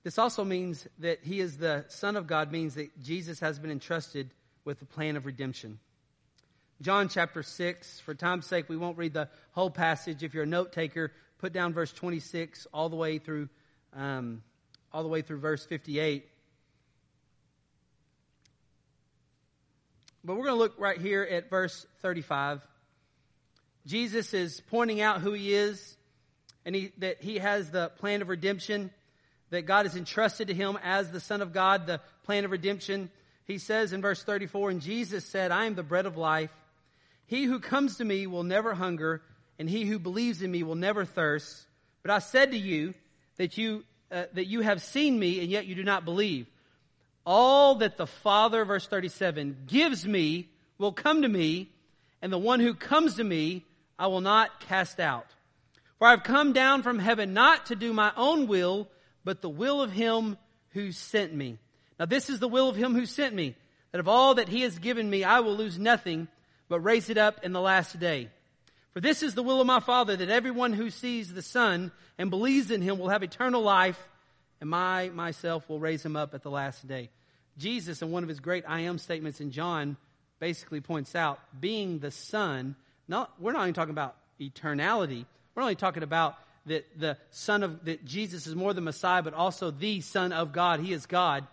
[0.02, 3.70] This also means that he is the Son of God, means that Jesus has been
[3.70, 4.30] entrusted
[4.64, 5.78] with the plan of redemption.
[6.80, 8.00] John chapter 6.
[8.00, 10.22] For time's sake, we won't read the whole passage.
[10.22, 13.48] If you're a note taker, put down verse 26 all the way through,
[13.94, 14.42] um,
[14.92, 16.26] all the way through verse 58.
[20.22, 22.60] But we're going to look right here at verse 35.
[23.86, 25.96] Jesus is pointing out who he is
[26.66, 28.90] and he, that he has the plan of redemption,
[29.48, 33.10] that God has entrusted to him as the Son of God, the plan of redemption.
[33.46, 36.50] He says in verse 34, and Jesus said, I am the bread of life.
[37.24, 39.22] He who comes to me will never hunger,
[39.60, 41.66] and he who believes in me will never thirst.
[42.00, 42.94] But I said to you
[43.36, 46.46] that you, uh, that you have seen me, and yet you do not believe.
[47.26, 50.48] All that the Father, verse 37, gives me
[50.78, 51.68] will come to me,
[52.22, 53.66] and the one who comes to me
[53.98, 55.26] I will not cast out.
[55.98, 58.88] For I have come down from heaven not to do my own will,
[59.26, 60.38] but the will of him
[60.70, 61.58] who sent me.
[61.98, 63.56] Now this is the will of him who sent me,
[63.92, 66.28] that of all that he has given me I will lose nothing,
[66.70, 68.30] but raise it up in the last day.
[68.92, 72.28] For this is the will of my Father, that everyone who sees the Son and
[72.28, 74.08] believes in him will have eternal life,
[74.60, 77.08] and I myself will raise him up at the last day.
[77.56, 79.96] Jesus, in one of his great I am statements in John,
[80.40, 82.74] basically points out being the Son,
[83.06, 85.26] not, we're not even talking about eternality.
[85.54, 86.36] We're only talking about
[86.66, 90.52] that the Son of, that Jesus is more than Messiah, but also the Son of
[90.52, 90.80] God.
[90.80, 91.46] He is God.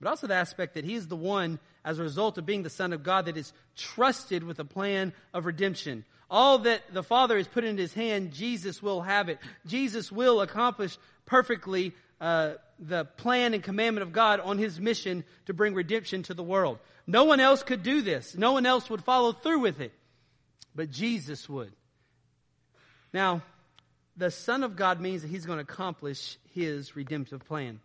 [0.00, 2.70] But also the aspect that He is the one, as a result of being the
[2.70, 6.04] Son of God, that is trusted with a plan of redemption.
[6.32, 9.38] All that the Father has put in His hand, Jesus will have it.
[9.66, 15.52] Jesus will accomplish perfectly uh, the plan and commandment of God on his mission to
[15.54, 16.78] bring redemption to the world.
[17.06, 18.36] No one else could do this.
[18.36, 19.92] No one else would follow through with it.
[20.74, 21.72] But Jesus would.
[23.12, 23.42] Now,
[24.16, 27.80] the Son of God means that he's going to accomplish his redemptive plan.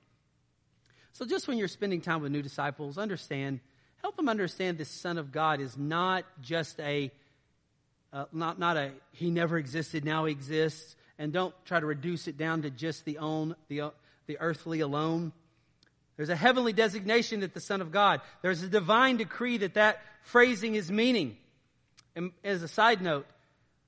[1.14, 3.60] So just when you're spending time with new disciples, understand,
[4.02, 7.12] help them understand this Son of God is not just a,
[8.14, 12.28] uh, not, not a, he never existed, now he exists, and don't try to reduce
[12.28, 13.92] it down to just the own, the,
[14.28, 15.32] the earthly alone.
[16.16, 18.22] There's a heavenly designation that the Son of God.
[18.42, 21.38] There's a divine decree that that phrasing is meaning.
[22.16, 23.28] And as a side note,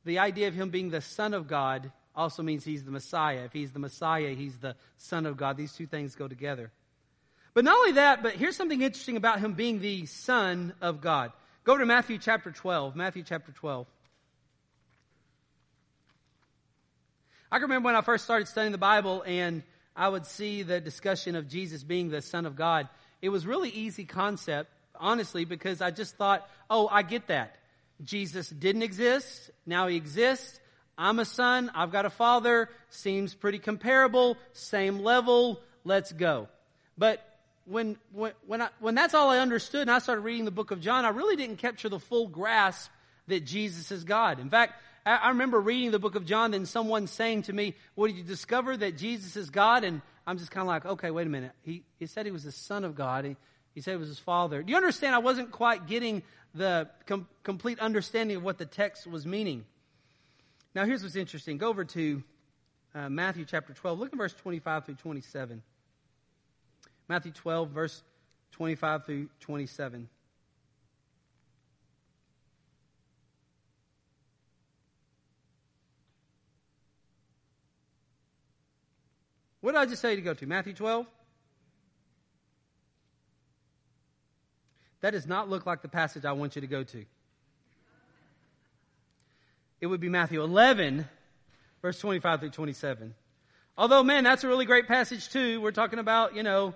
[0.06, 3.44] the idea of him being the Son of God also means he's the Messiah.
[3.46, 5.58] If he's the Messiah, he's the Son of God.
[5.58, 6.72] These two things go together.
[7.54, 11.32] But not only that, but here's something interesting about him being the Son of God.
[11.64, 12.96] Go to Matthew chapter 12.
[12.96, 13.88] Matthew chapter 12.
[17.52, 19.64] I can remember when I first started studying the Bible and
[19.96, 22.88] I would see the discussion of Jesus being the Son of God.
[23.22, 27.56] It was really easy concept, honestly, because I just thought, oh, I get that.
[28.04, 29.50] Jesus didn't exist.
[29.66, 30.60] Now he exists.
[30.98, 31.72] I'm a son.
[31.74, 32.70] I've got a father.
[32.90, 34.38] Seems pretty comparable.
[34.54, 35.60] Same level.
[35.84, 36.50] Let's go.
[36.98, 37.26] But
[37.66, 40.72] when, when, when, I, when that's all I understood and I started reading the book
[40.72, 42.92] of John, I really didn't capture the full grasp
[43.28, 44.40] that Jesus is God.
[44.40, 44.74] In fact,
[45.16, 48.24] I remember reading the book of John and someone saying to me, well, did you
[48.24, 49.84] discover that Jesus is God?
[49.84, 51.52] And I'm just kind of like, okay, wait a minute.
[51.64, 53.26] He, he said he was the son of God.
[53.26, 53.36] He,
[53.74, 54.62] he said it was his father.
[54.62, 55.16] Do you understand?
[55.16, 56.22] I wasn't quite getting
[56.54, 59.66] the com- complete understanding of what the text was meaning.
[60.76, 61.58] Now, here's what's interesting.
[61.58, 62.24] Go over to
[62.94, 64.00] uh, Matthew chapter 12.
[64.00, 65.64] Look at verse 25 through 27.
[67.08, 68.04] Matthew 12, verse
[68.52, 70.08] 25 through 27.
[79.70, 80.48] What did I just say to go to?
[80.48, 81.06] Matthew 12?
[85.02, 87.06] That does not look like the passage I want you to go to.
[89.80, 91.08] It would be Matthew 11,
[91.84, 93.14] verse 25 through 27.
[93.78, 95.62] Although, man, that's a really great passage too.
[95.62, 96.74] We're talking about, you know,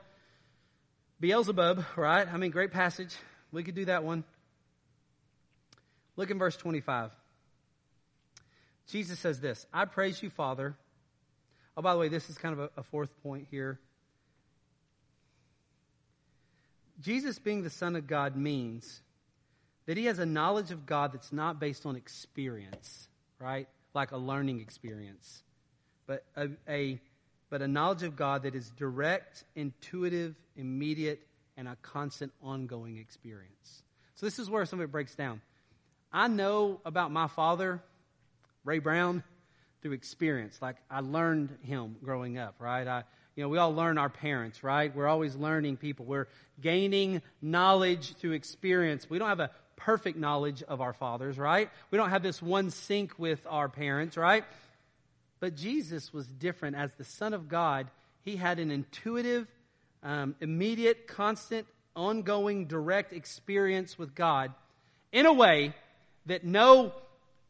[1.20, 2.32] Beelzebub, right?
[2.32, 3.16] I mean, great passage.
[3.52, 4.24] We could do that one.
[6.16, 7.10] Look in verse 25.
[8.86, 10.76] Jesus says this I praise you, Father.
[11.76, 13.80] Oh, by the way, this is kind of a, a fourth point here.
[17.02, 19.02] Jesus being the Son of God means
[19.86, 23.08] that he has a knowledge of God that's not based on experience,
[23.40, 23.68] right?
[23.94, 25.44] Like a learning experience,
[26.08, 27.00] but a, a
[27.50, 31.20] but a knowledge of God that is direct, intuitive, immediate,
[31.56, 33.84] and a constant ongoing experience.
[34.16, 35.40] So this is where some of it breaks down.
[36.12, 37.80] I know about my father,
[38.64, 39.24] Ray Brown,
[39.84, 40.58] through experience.
[40.62, 42.88] Like I learned him growing up, right?
[42.88, 43.04] I
[43.36, 44.96] you know, we all learn our parents, right?
[44.96, 46.06] We're always learning people.
[46.06, 46.28] We're
[46.62, 49.10] gaining knowledge through experience.
[49.10, 51.70] We don't have a perfect knowledge of our fathers, right?
[51.90, 54.44] We don't have this one sync with our parents, right?
[55.40, 56.76] But Jesus was different.
[56.76, 57.90] As the Son of God,
[58.22, 59.48] he had an intuitive,
[60.04, 61.66] um, immediate, constant,
[61.96, 64.54] ongoing, direct experience with God
[65.12, 65.74] in a way
[66.28, 66.94] that no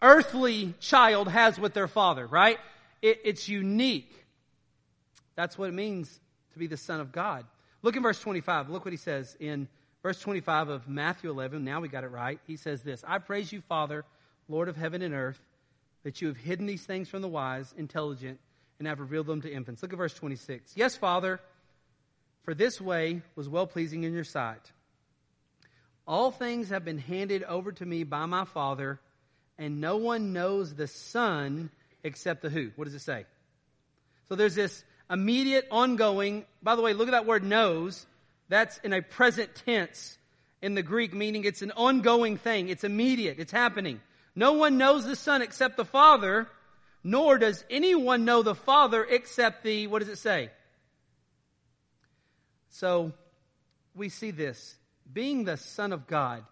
[0.03, 2.59] earthly child has with their father, right?
[3.01, 4.13] It, it's unique.
[5.35, 6.19] That's what it means
[6.51, 7.45] to be the Son of God.
[7.81, 8.69] Look in verse 25.
[8.69, 9.67] Look what he says in
[10.03, 11.63] verse 25 of Matthew 11.
[11.63, 12.39] Now we got it right.
[12.45, 14.05] He says this I praise you, Father,
[14.47, 15.39] Lord of heaven and earth,
[16.03, 18.39] that you have hidden these things from the wise, intelligent,
[18.77, 19.81] and have revealed them to infants.
[19.81, 20.73] Look at verse 26.
[20.75, 21.39] Yes, Father,
[22.43, 24.71] for this way was well pleasing in your sight.
[26.05, 28.99] All things have been handed over to me by my Father,
[29.57, 31.69] and no one knows the Son
[32.03, 32.71] except the who?
[32.75, 33.25] What does it say?
[34.29, 36.45] So there's this immediate, ongoing.
[36.61, 38.05] By the way, look at that word knows.
[38.49, 40.17] That's in a present tense
[40.61, 42.69] in the Greek, meaning it's an ongoing thing.
[42.69, 43.39] It's immediate.
[43.39, 44.01] It's happening.
[44.35, 46.47] No one knows the Son except the Father,
[47.03, 50.49] nor does anyone know the Father except the, what does it say?
[52.69, 53.13] So,
[53.93, 54.75] we see this.
[55.11, 56.43] Being the Son of God,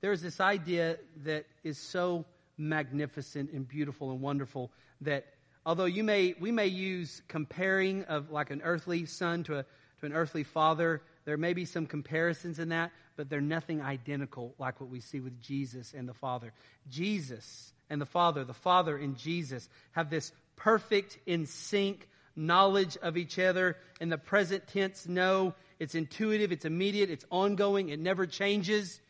[0.00, 2.24] there's this idea that is so
[2.56, 4.70] magnificent and beautiful and wonderful
[5.00, 5.26] that
[5.64, 9.62] although you may, we may use comparing of like an earthly son to, a,
[10.00, 14.54] to an earthly father, there may be some comparisons in that, but they're nothing identical
[14.58, 16.52] like what we see with Jesus and the Father.
[16.88, 23.16] Jesus and the Father, the Father and Jesus have this perfect, in sync knowledge of
[23.16, 23.76] each other.
[24.00, 25.54] In the present tense, no.
[25.78, 29.00] It's intuitive, it's immediate, it's ongoing, it never changes.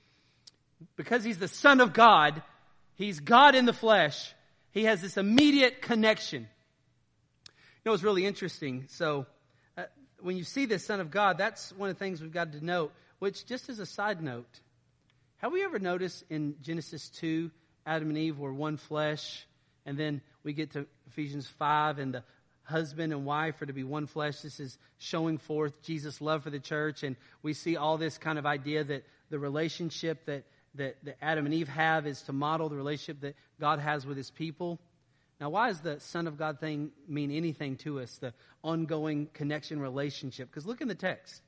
[0.96, 2.42] Because He's the Son of God,
[2.94, 4.34] He's God in the flesh.
[4.70, 6.42] He has this immediate connection.
[6.42, 8.84] You know, it's really interesting.
[8.88, 9.26] So,
[9.76, 9.84] uh,
[10.20, 12.64] when you see the Son of God, that's one of the things we've got to
[12.64, 12.92] note.
[13.18, 14.60] Which, just as a side note,
[15.38, 17.50] have we ever noticed in Genesis 2,
[17.86, 19.46] Adam and Eve were one flesh,
[19.86, 22.22] and then we get to Ephesians 5, and the
[22.64, 24.40] husband and wife are to be one flesh.
[24.40, 28.38] This is showing forth Jesus' love for the church, and we see all this kind
[28.38, 30.44] of idea that the relationship that
[30.78, 34.16] that, that Adam and Eve have is to model the relationship that God has with
[34.16, 34.80] his people.
[35.40, 39.80] Now, why does the Son of God thing mean anything to us, the ongoing connection
[39.80, 40.50] relationship?
[40.50, 41.42] Because look in the text.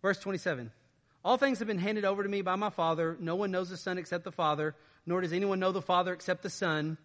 [0.00, 0.70] Verse 27
[1.24, 3.16] All things have been handed over to me by my Father.
[3.20, 6.42] No one knows the Son except the Father, nor does anyone know the Father except
[6.42, 6.96] the Son.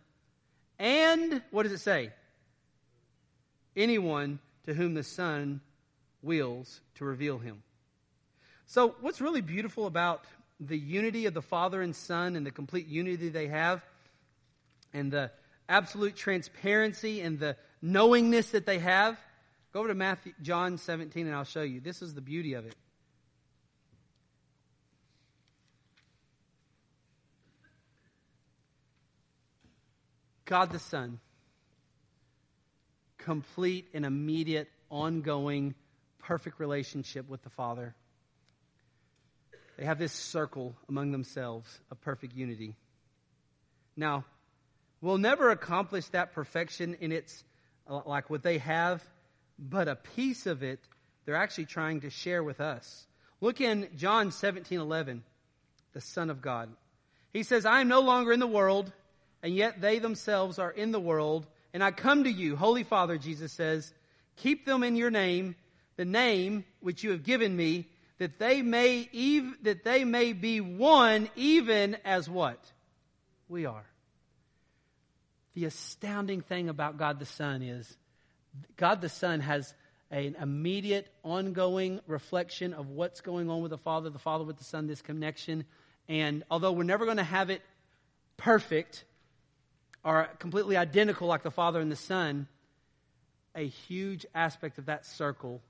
[0.80, 2.12] And, what does it say?
[3.76, 5.62] Anyone to whom the Son
[6.22, 7.64] wills to reveal him.
[8.66, 10.26] So, what's really beautiful about
[10.60, 13.84] the unity of the Father and Son and the complete unity they have,
[14.94, 15.32] and the
[15.68, 19.20] absolute transparency and the knowingness that they have.
[19.74, 21.82] Go over to Matthew, John 17 and I'll show you.
[21.82, 22.76] This is the beauty of it.
[30.46, 31.20] God the Son,
[33.18, 35.74] complete and immediate, ongoing,
[36.20, 37.96] perfect relationship with the Father.
[39.78, 42.76] They have this circle among themselves of perfect unity.
[43.98, 44.26] Now,
[45.02, 47.44] we'll never accomplish that perfection in its,
[47.88, 49.04] uh, like what they have,
[49.60, 50.80] but a piece of it
[51.26, 53.08] they're actually trying to share with us.
[53.42, 55.24] Look in John 17 11,
[55.94, 56.70] the Son of God.
[57.34, 58.92] He says, I am no longer in the world,
[59.44, 62.56] and yet they themselves are in the world, and I come to you.
[62.56, 63.94] Holy Father, Jesus says,
[64.38, 65.56] keep them in your name,
[65.98, 70.62] the name which you have given me, that they may ev- that they may be
[70.62, 72.60] one even as what
[73.50, 73.86] we are.
[75.54, 77.98] The astounding thing about God the Son is
[78.78, 79.74] God the Son has
[80.12, 84.64] an immediate, ongoing reflection of what's going on with the Father, the Father with the
[84.64, 85.66] Son, this connection.
[86.08, 87.62] And although we're never going to have it
[88.38, 89.04] perfect
[90.04, 92.48] or completely identical like the Father and the Son,
[93.56, 95.62] a huge aspect of that circle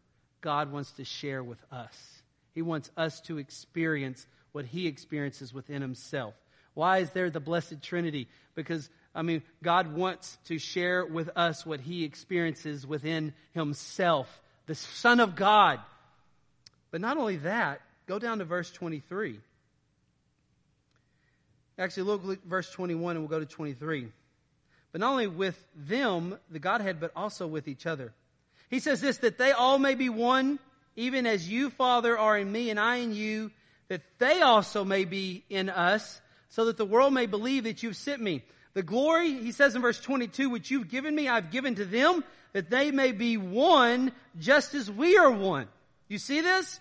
[0.42, 2.15] God wants to share with us.
[2.56, 6.34] He wants us to experience what He experiences within Himself.
[6.74, 8.28] Why is there the Blessed Trinity?
[8.56, 14.76] Because, I mean, God wants to share with us what He experiences within Himself, the
[14.76, 15.80] Son of God.
[16.92, 19.40] But not only that, go down to verse 23.
[21.78, 24.08] Actually, look at verse 21 and we'll go to 23.
[24.94, 28.14] But not only with them, the Godhead, but also with each other.
[28.70, 30.58] He says this, that they all may be one,
[30.96, 33.52] even as you, Father, are in me and I in you,
[33.88, 37.98] that they also may be in us, so that the world may believe that you've
[37.98, 38.44] sent me.
[38.74, 42.24] The glory, he says in verse 22, which you've given me, I've given to them,
[42.54, 45.68] that they may be one, just as we are one.
[46.08, 46.80] You see this?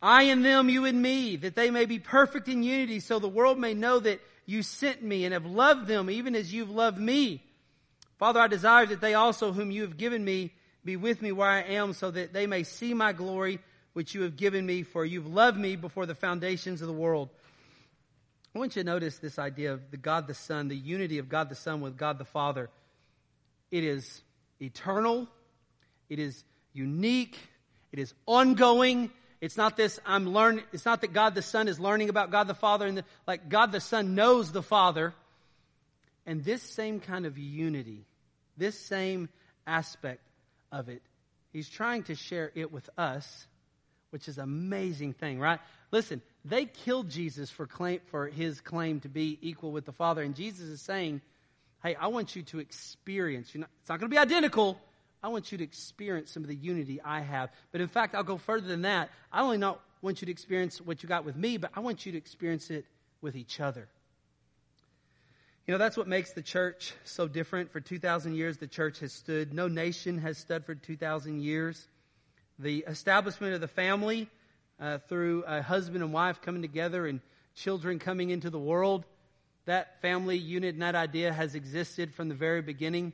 [0.00, 3.28] I and them, you and me, that they may be perfect in unity, so the
[3.28, 6.98] world may know that you sent me and have loved them even as you've loved
[6.98, 7.42] me.
[8.18, 10.52] Father, I desire that they also, whom you have given me,
[10.88, 13.58] be with me where I am, so that they may see my glory,
[13.92, 17.28] which you have given me, for you've loved me before the foundations of the world.
[18.54, 21.28] I want you to notice this idea of the God the Son, the unity of
[21.28, 22.70] God the Son with God the Father.
[23.70, 24.22] It is
[24.62, 25.28] eternal,
[26.08, 27.36] it is unique,
[27.92, 29.10] it is ongoing,
[29.42, 32.48] it's not this, I'm learning, it's not that God the Son is learning about God
[32.48, 35.12] the Father and the, like God the Son knows the Father.
[36.24, 38.06] And this same kind of unity,
[38.56, 39.28] this same
[39.66, 40.22] aspect
[40.72, 41.02] of it,
[41.52, 43.46] He's trying to share it with us,
[44.10, 45.60] which is an amazing thing, right?
[45.90, 50.22] Listen, they killed Jesus for claim, for his claim to be equal with the Father.
[50.22, 51.20] And Jesus is saying,
[51.82, 54.78] Hey, I want you to experience, not, it's not going to be identical,
[55.22, 57.50] I want you to experience some of the unity I have.
[57.72, 59.10] But in fact, I'll go further than that.
[59.32, 62.06] I only not want you to experience what you got with me, but I want
[62.06, 62.84] you to experience it
[63.20, 63.88] with each other.
[65.68, 67.70] You know, that's what makes the church so different.
[67.70, 69.52] For 2,000 years, the church has stood.
[69.52, 71.86] No nation has stood for 2,000 years.
[72.58, 74.30] The establishment of the family
[74.80, 77.20] uh, through a husband and wife coming together and
[77.54, 79.04] children coming into the world,
[79.66, 83.12] that family unit and that idea has existed from the very beginning.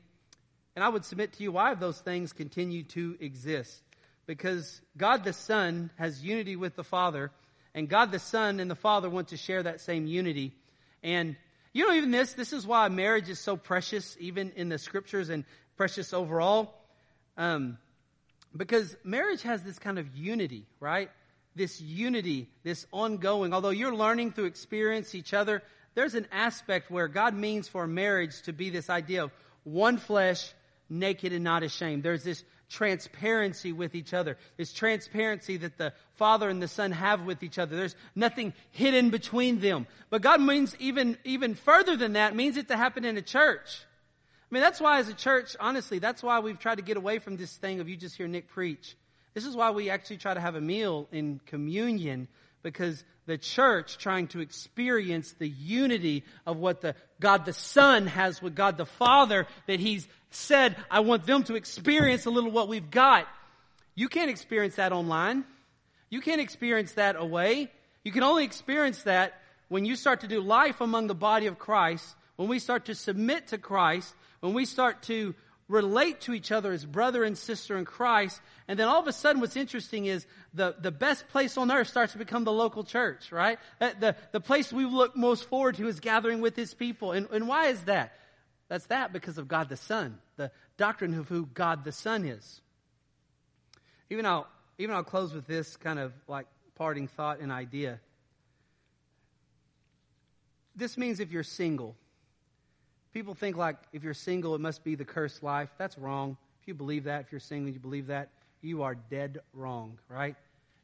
[0.76, 3.82] And I would submit to you why those things continue to exist.
[4.26, 7.32] Because God the Son has unity with the Father,
[7.74, 10.52] and God the Son and the Father want to share that same unity.
[11.02, 11.34] And
[11.74, 15.28] you know, even this, this is why marriage is so precious, even in the scriptures
[15.28, 15.44] and
[15.76, 16.72] precious overall.
[17.36, 17.78] Um,
[18.56, 21.10] because marriage has this kind of unity, right?
[21.56, 23.52] This unity, this ongoing.
[23.52, 25.62] Although you're learning to experience each other,
[25.96, 29.32] there's an aspect where God means for marriage to be this idea of
[29.64, 30.52] one flesh,
[30.88, 32.04] naked and not ashamed.
[32.04, 32.44] There's this
[32.74, 34.36] transparency with each other.
[34.56, 37.76] This transparency that the Father and the Son have with each other.
[37.76, 39.86] There's nothing hidden between them.
[40.10, 43.80] But God means even, even further than that, means it to happen in a church.
[44.50, 47.20] I mean, that's why as a church, honestly, that's why we've tried to get away
[47.20, 48.96] from this thing of you just hear Nick preach.
[49.34, 52.28] This is why we actually try to have a meal in communion
[52.62, 58.42] because the church trying to experience the unity of what the God the Son has
[58.42, 62.68] with God the Father that He's said, I want them to experience a little what
[62.68, 63.26] we've got.
[63.94, 65.44] You can't experience that online.
[66.10, 67.70] You can't experience that away.
[68.04, 71.58] You can only experience that when you start to do life among the body of
[71.58, 75.34] Christ, when we start to submit to Christ, when we start to
[75.68, 78.40] relate to each other as brother and sister in Christ.
[78.68, 81.88] And then all of a sudden what's interesting is the, the best place on earth
[81.88, 83.58] starts to become the local church, right?
[83.80, 87.12] The, the place we look most forward to is gathering with his people.
[87.12, 88.12] And, and why is that?
[88.74, 92.60] That's that because of God the Son, the doctrine of who God the Son is.
[94.10, 94.48] Even I'll,
[94.78, 98.00] even I'll close with this kind of like parting thought and idea.
[100.74, 101.94] This means if you're single,
[103.12, 105.68] People think like if you're single, it must be the cursed life.
[105.78, 106.36] That's wrong.
[106.60, 110.34] If you believe that, if you're single, you believe that, you are dead wrong, right?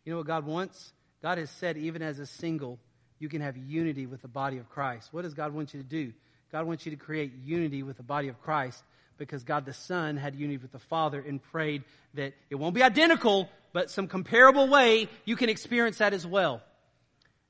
[0.05, 0.93] You know what God wants?
[1.23, 2.79] God has said, even as a single,
[3.19, 5.09] you can have unity with the body of Christ.
[5.11, 6.13] What does God want you to do?
[6.53, 8.83] God wants you to create unity with the body of Christ
[9.19, 11.85] because God the Son had unity with the Father and prayed
[12.15, 16.63] that it won't be identical, but some comparable way you can experience that as well.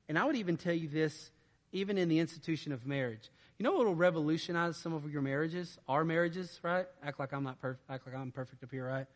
[0.09, 1.31] And I would even tell you this,
[1.73, 3.31] even in the institution of marriage.
[3.59, 6.87] You know what will revolutionize some of your marriages, our marriages, right?
[7.03, 7.89] Act like I'm not perfect.
[7.89, 9.07] Act like I'm perfect up here, right?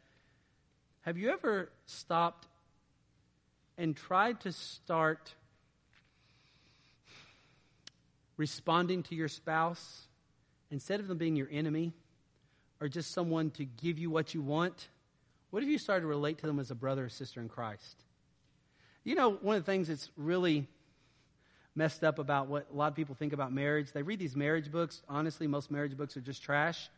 [1.01, 2.47] Have you ever stopped
[3.77, 5.35] and tried to start
[8.37, 10.07] responding to your spouse
[10.71, 11.93] instead of them being your enemy
[12.81, 14.89] or just someone to give you what you want?
[15.51, 18.03] What if you started to relate to them as a brother or sister in Christ?
[19.05, 20.67] You know, one of the things that's really
[21.75, 23.93] messed up about what a lot of people think about marriage.
[23.93, 25.03] They read these marriage books.
[25.09, 26.89] Honestly, most marriage books are just trash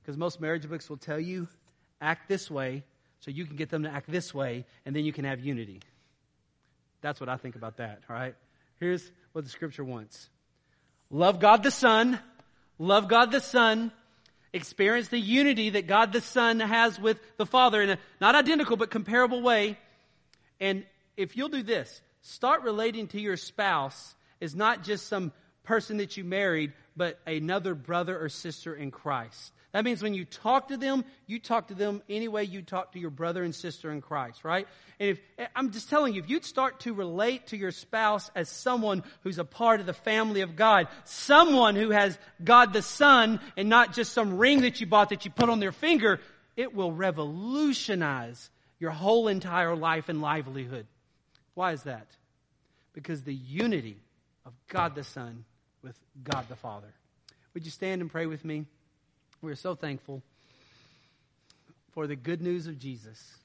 [0.00, 1.48] because most marriage books will tell you
[2.00, 2.84] act this way
[3.20, 5.80] so you can get them to act this way, and then you can have unity.
[7.02, 8.34] That's what I think about that, all right?
[8.80, 10.28] Here's what the scripture wants
[11.12, 12.18] love God the Son,
[12.78, 13.92] love God the Son,
[14.52, 18.76] experience the unity that God the Son has with the Father in a not identical
[18.76, 19.78] but comparable way.
[20.58, 20.84] And
[21.16, 25.32] if you'll do this, start relating to your spouse as not just some
[25.62, 29.52] person that you married, but another brother or sister in Christ.
[29.72, 32.92] That means when you talk to them, you talk to them any way you talk
[32.92, 34.68] to your brother and sister in Christ, right?
[35.00, 35.20] And if,
[35.56, 39.38] I'm just telling you, if you'd start to relate to your spouse as someone who's
[39.38, 43.94] a part of the family of God, someone who has God the Son and not
[43.94, 46.20] just some ring that you bought that you put on their finger,
[46.54, 50.86] it will revolutionize your whole entire life and livelihood.
[51.54, 52.08] Why is that?
[52.92, 53.96] Because the unity
[54.44, 55.46] of God the Son
[55.82, 56.92] with God the Father.
[57.54, 58.66] Would you stand and pray with me?
[59.42, 60.22] We're so thankful
[61.90, 63.36] for the good news of Jesus.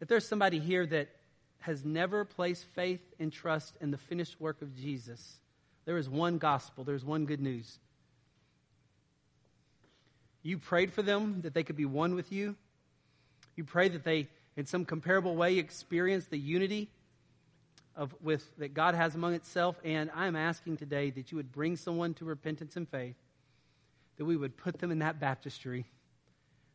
[0.00, 1.10] If there's somebody here that
[1.60, 5.36] has never placed faith and trust in the finished work of Jesus,
[5.84, 7.78] there is one gospel, there's one good news.
[10.42, 12.56] You prayed for them that they could be one with you.
[13.54, 14.26] You pray that they,
[14.56, 16.88] in some comparable way, experience the unity
[17.94, 19.76] of, with, that God has among itself.
[19.84, 23.14] And I'm asking today that you would bring someone to repentance and faith
[24.22, 25.84] that we would put them in that baptistry,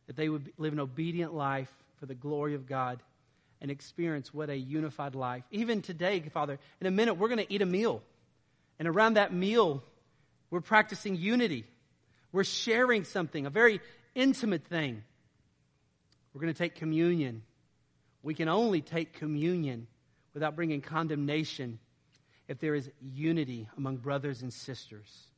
[0.06, 3.02] that they would live an obedient life for the glory of God
[3.62, 5.44] and experience what a unified life.
[5.50, 8.02] Even today, Father, in a minute, we're going to eat a meal.
[8.78, 9.82] And around that meal,
[10.50, 11.64] we're practicing unity.
[12.32, 13.80] We're sharing something, a very
[14.14, 15.02] intimate thing.
[16.34, 17.44] We're going to take communion.
[18.22, 19.86] We can only take communion
[20.34, 21.78] without bringing condemnation
[22.46, 25.28] if there is unity among brothers and sisters.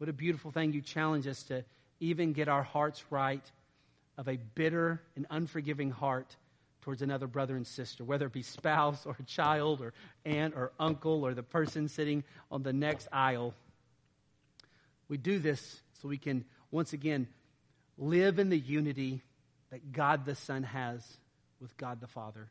[0.00, 1.62] What a beautiful thing you challenge us to
[2.00, 3.44] even get our hearts right
[4.16, 6.34] of a bitter and unforgiving heart
[6.80, 9.92] towards another brother and sister, whether it be spouse or child or
[10.24, 13.52] aunt or uncle or the person sitting on the next aisle.
[15.10, 17.28] We do this so we can once again
[17.98, 19.20] live in the unity
[19.70, 21.06] that God the Son has
[21.60, 22.48] with God the Father.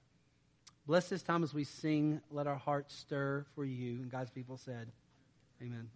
[0.85, 2.21] Bless this time as we sing.
[2.29, 3.93] Let our hearts stir for you.
[3.93, 4.91] And God's people said,
[5.63, 5.89] Amen.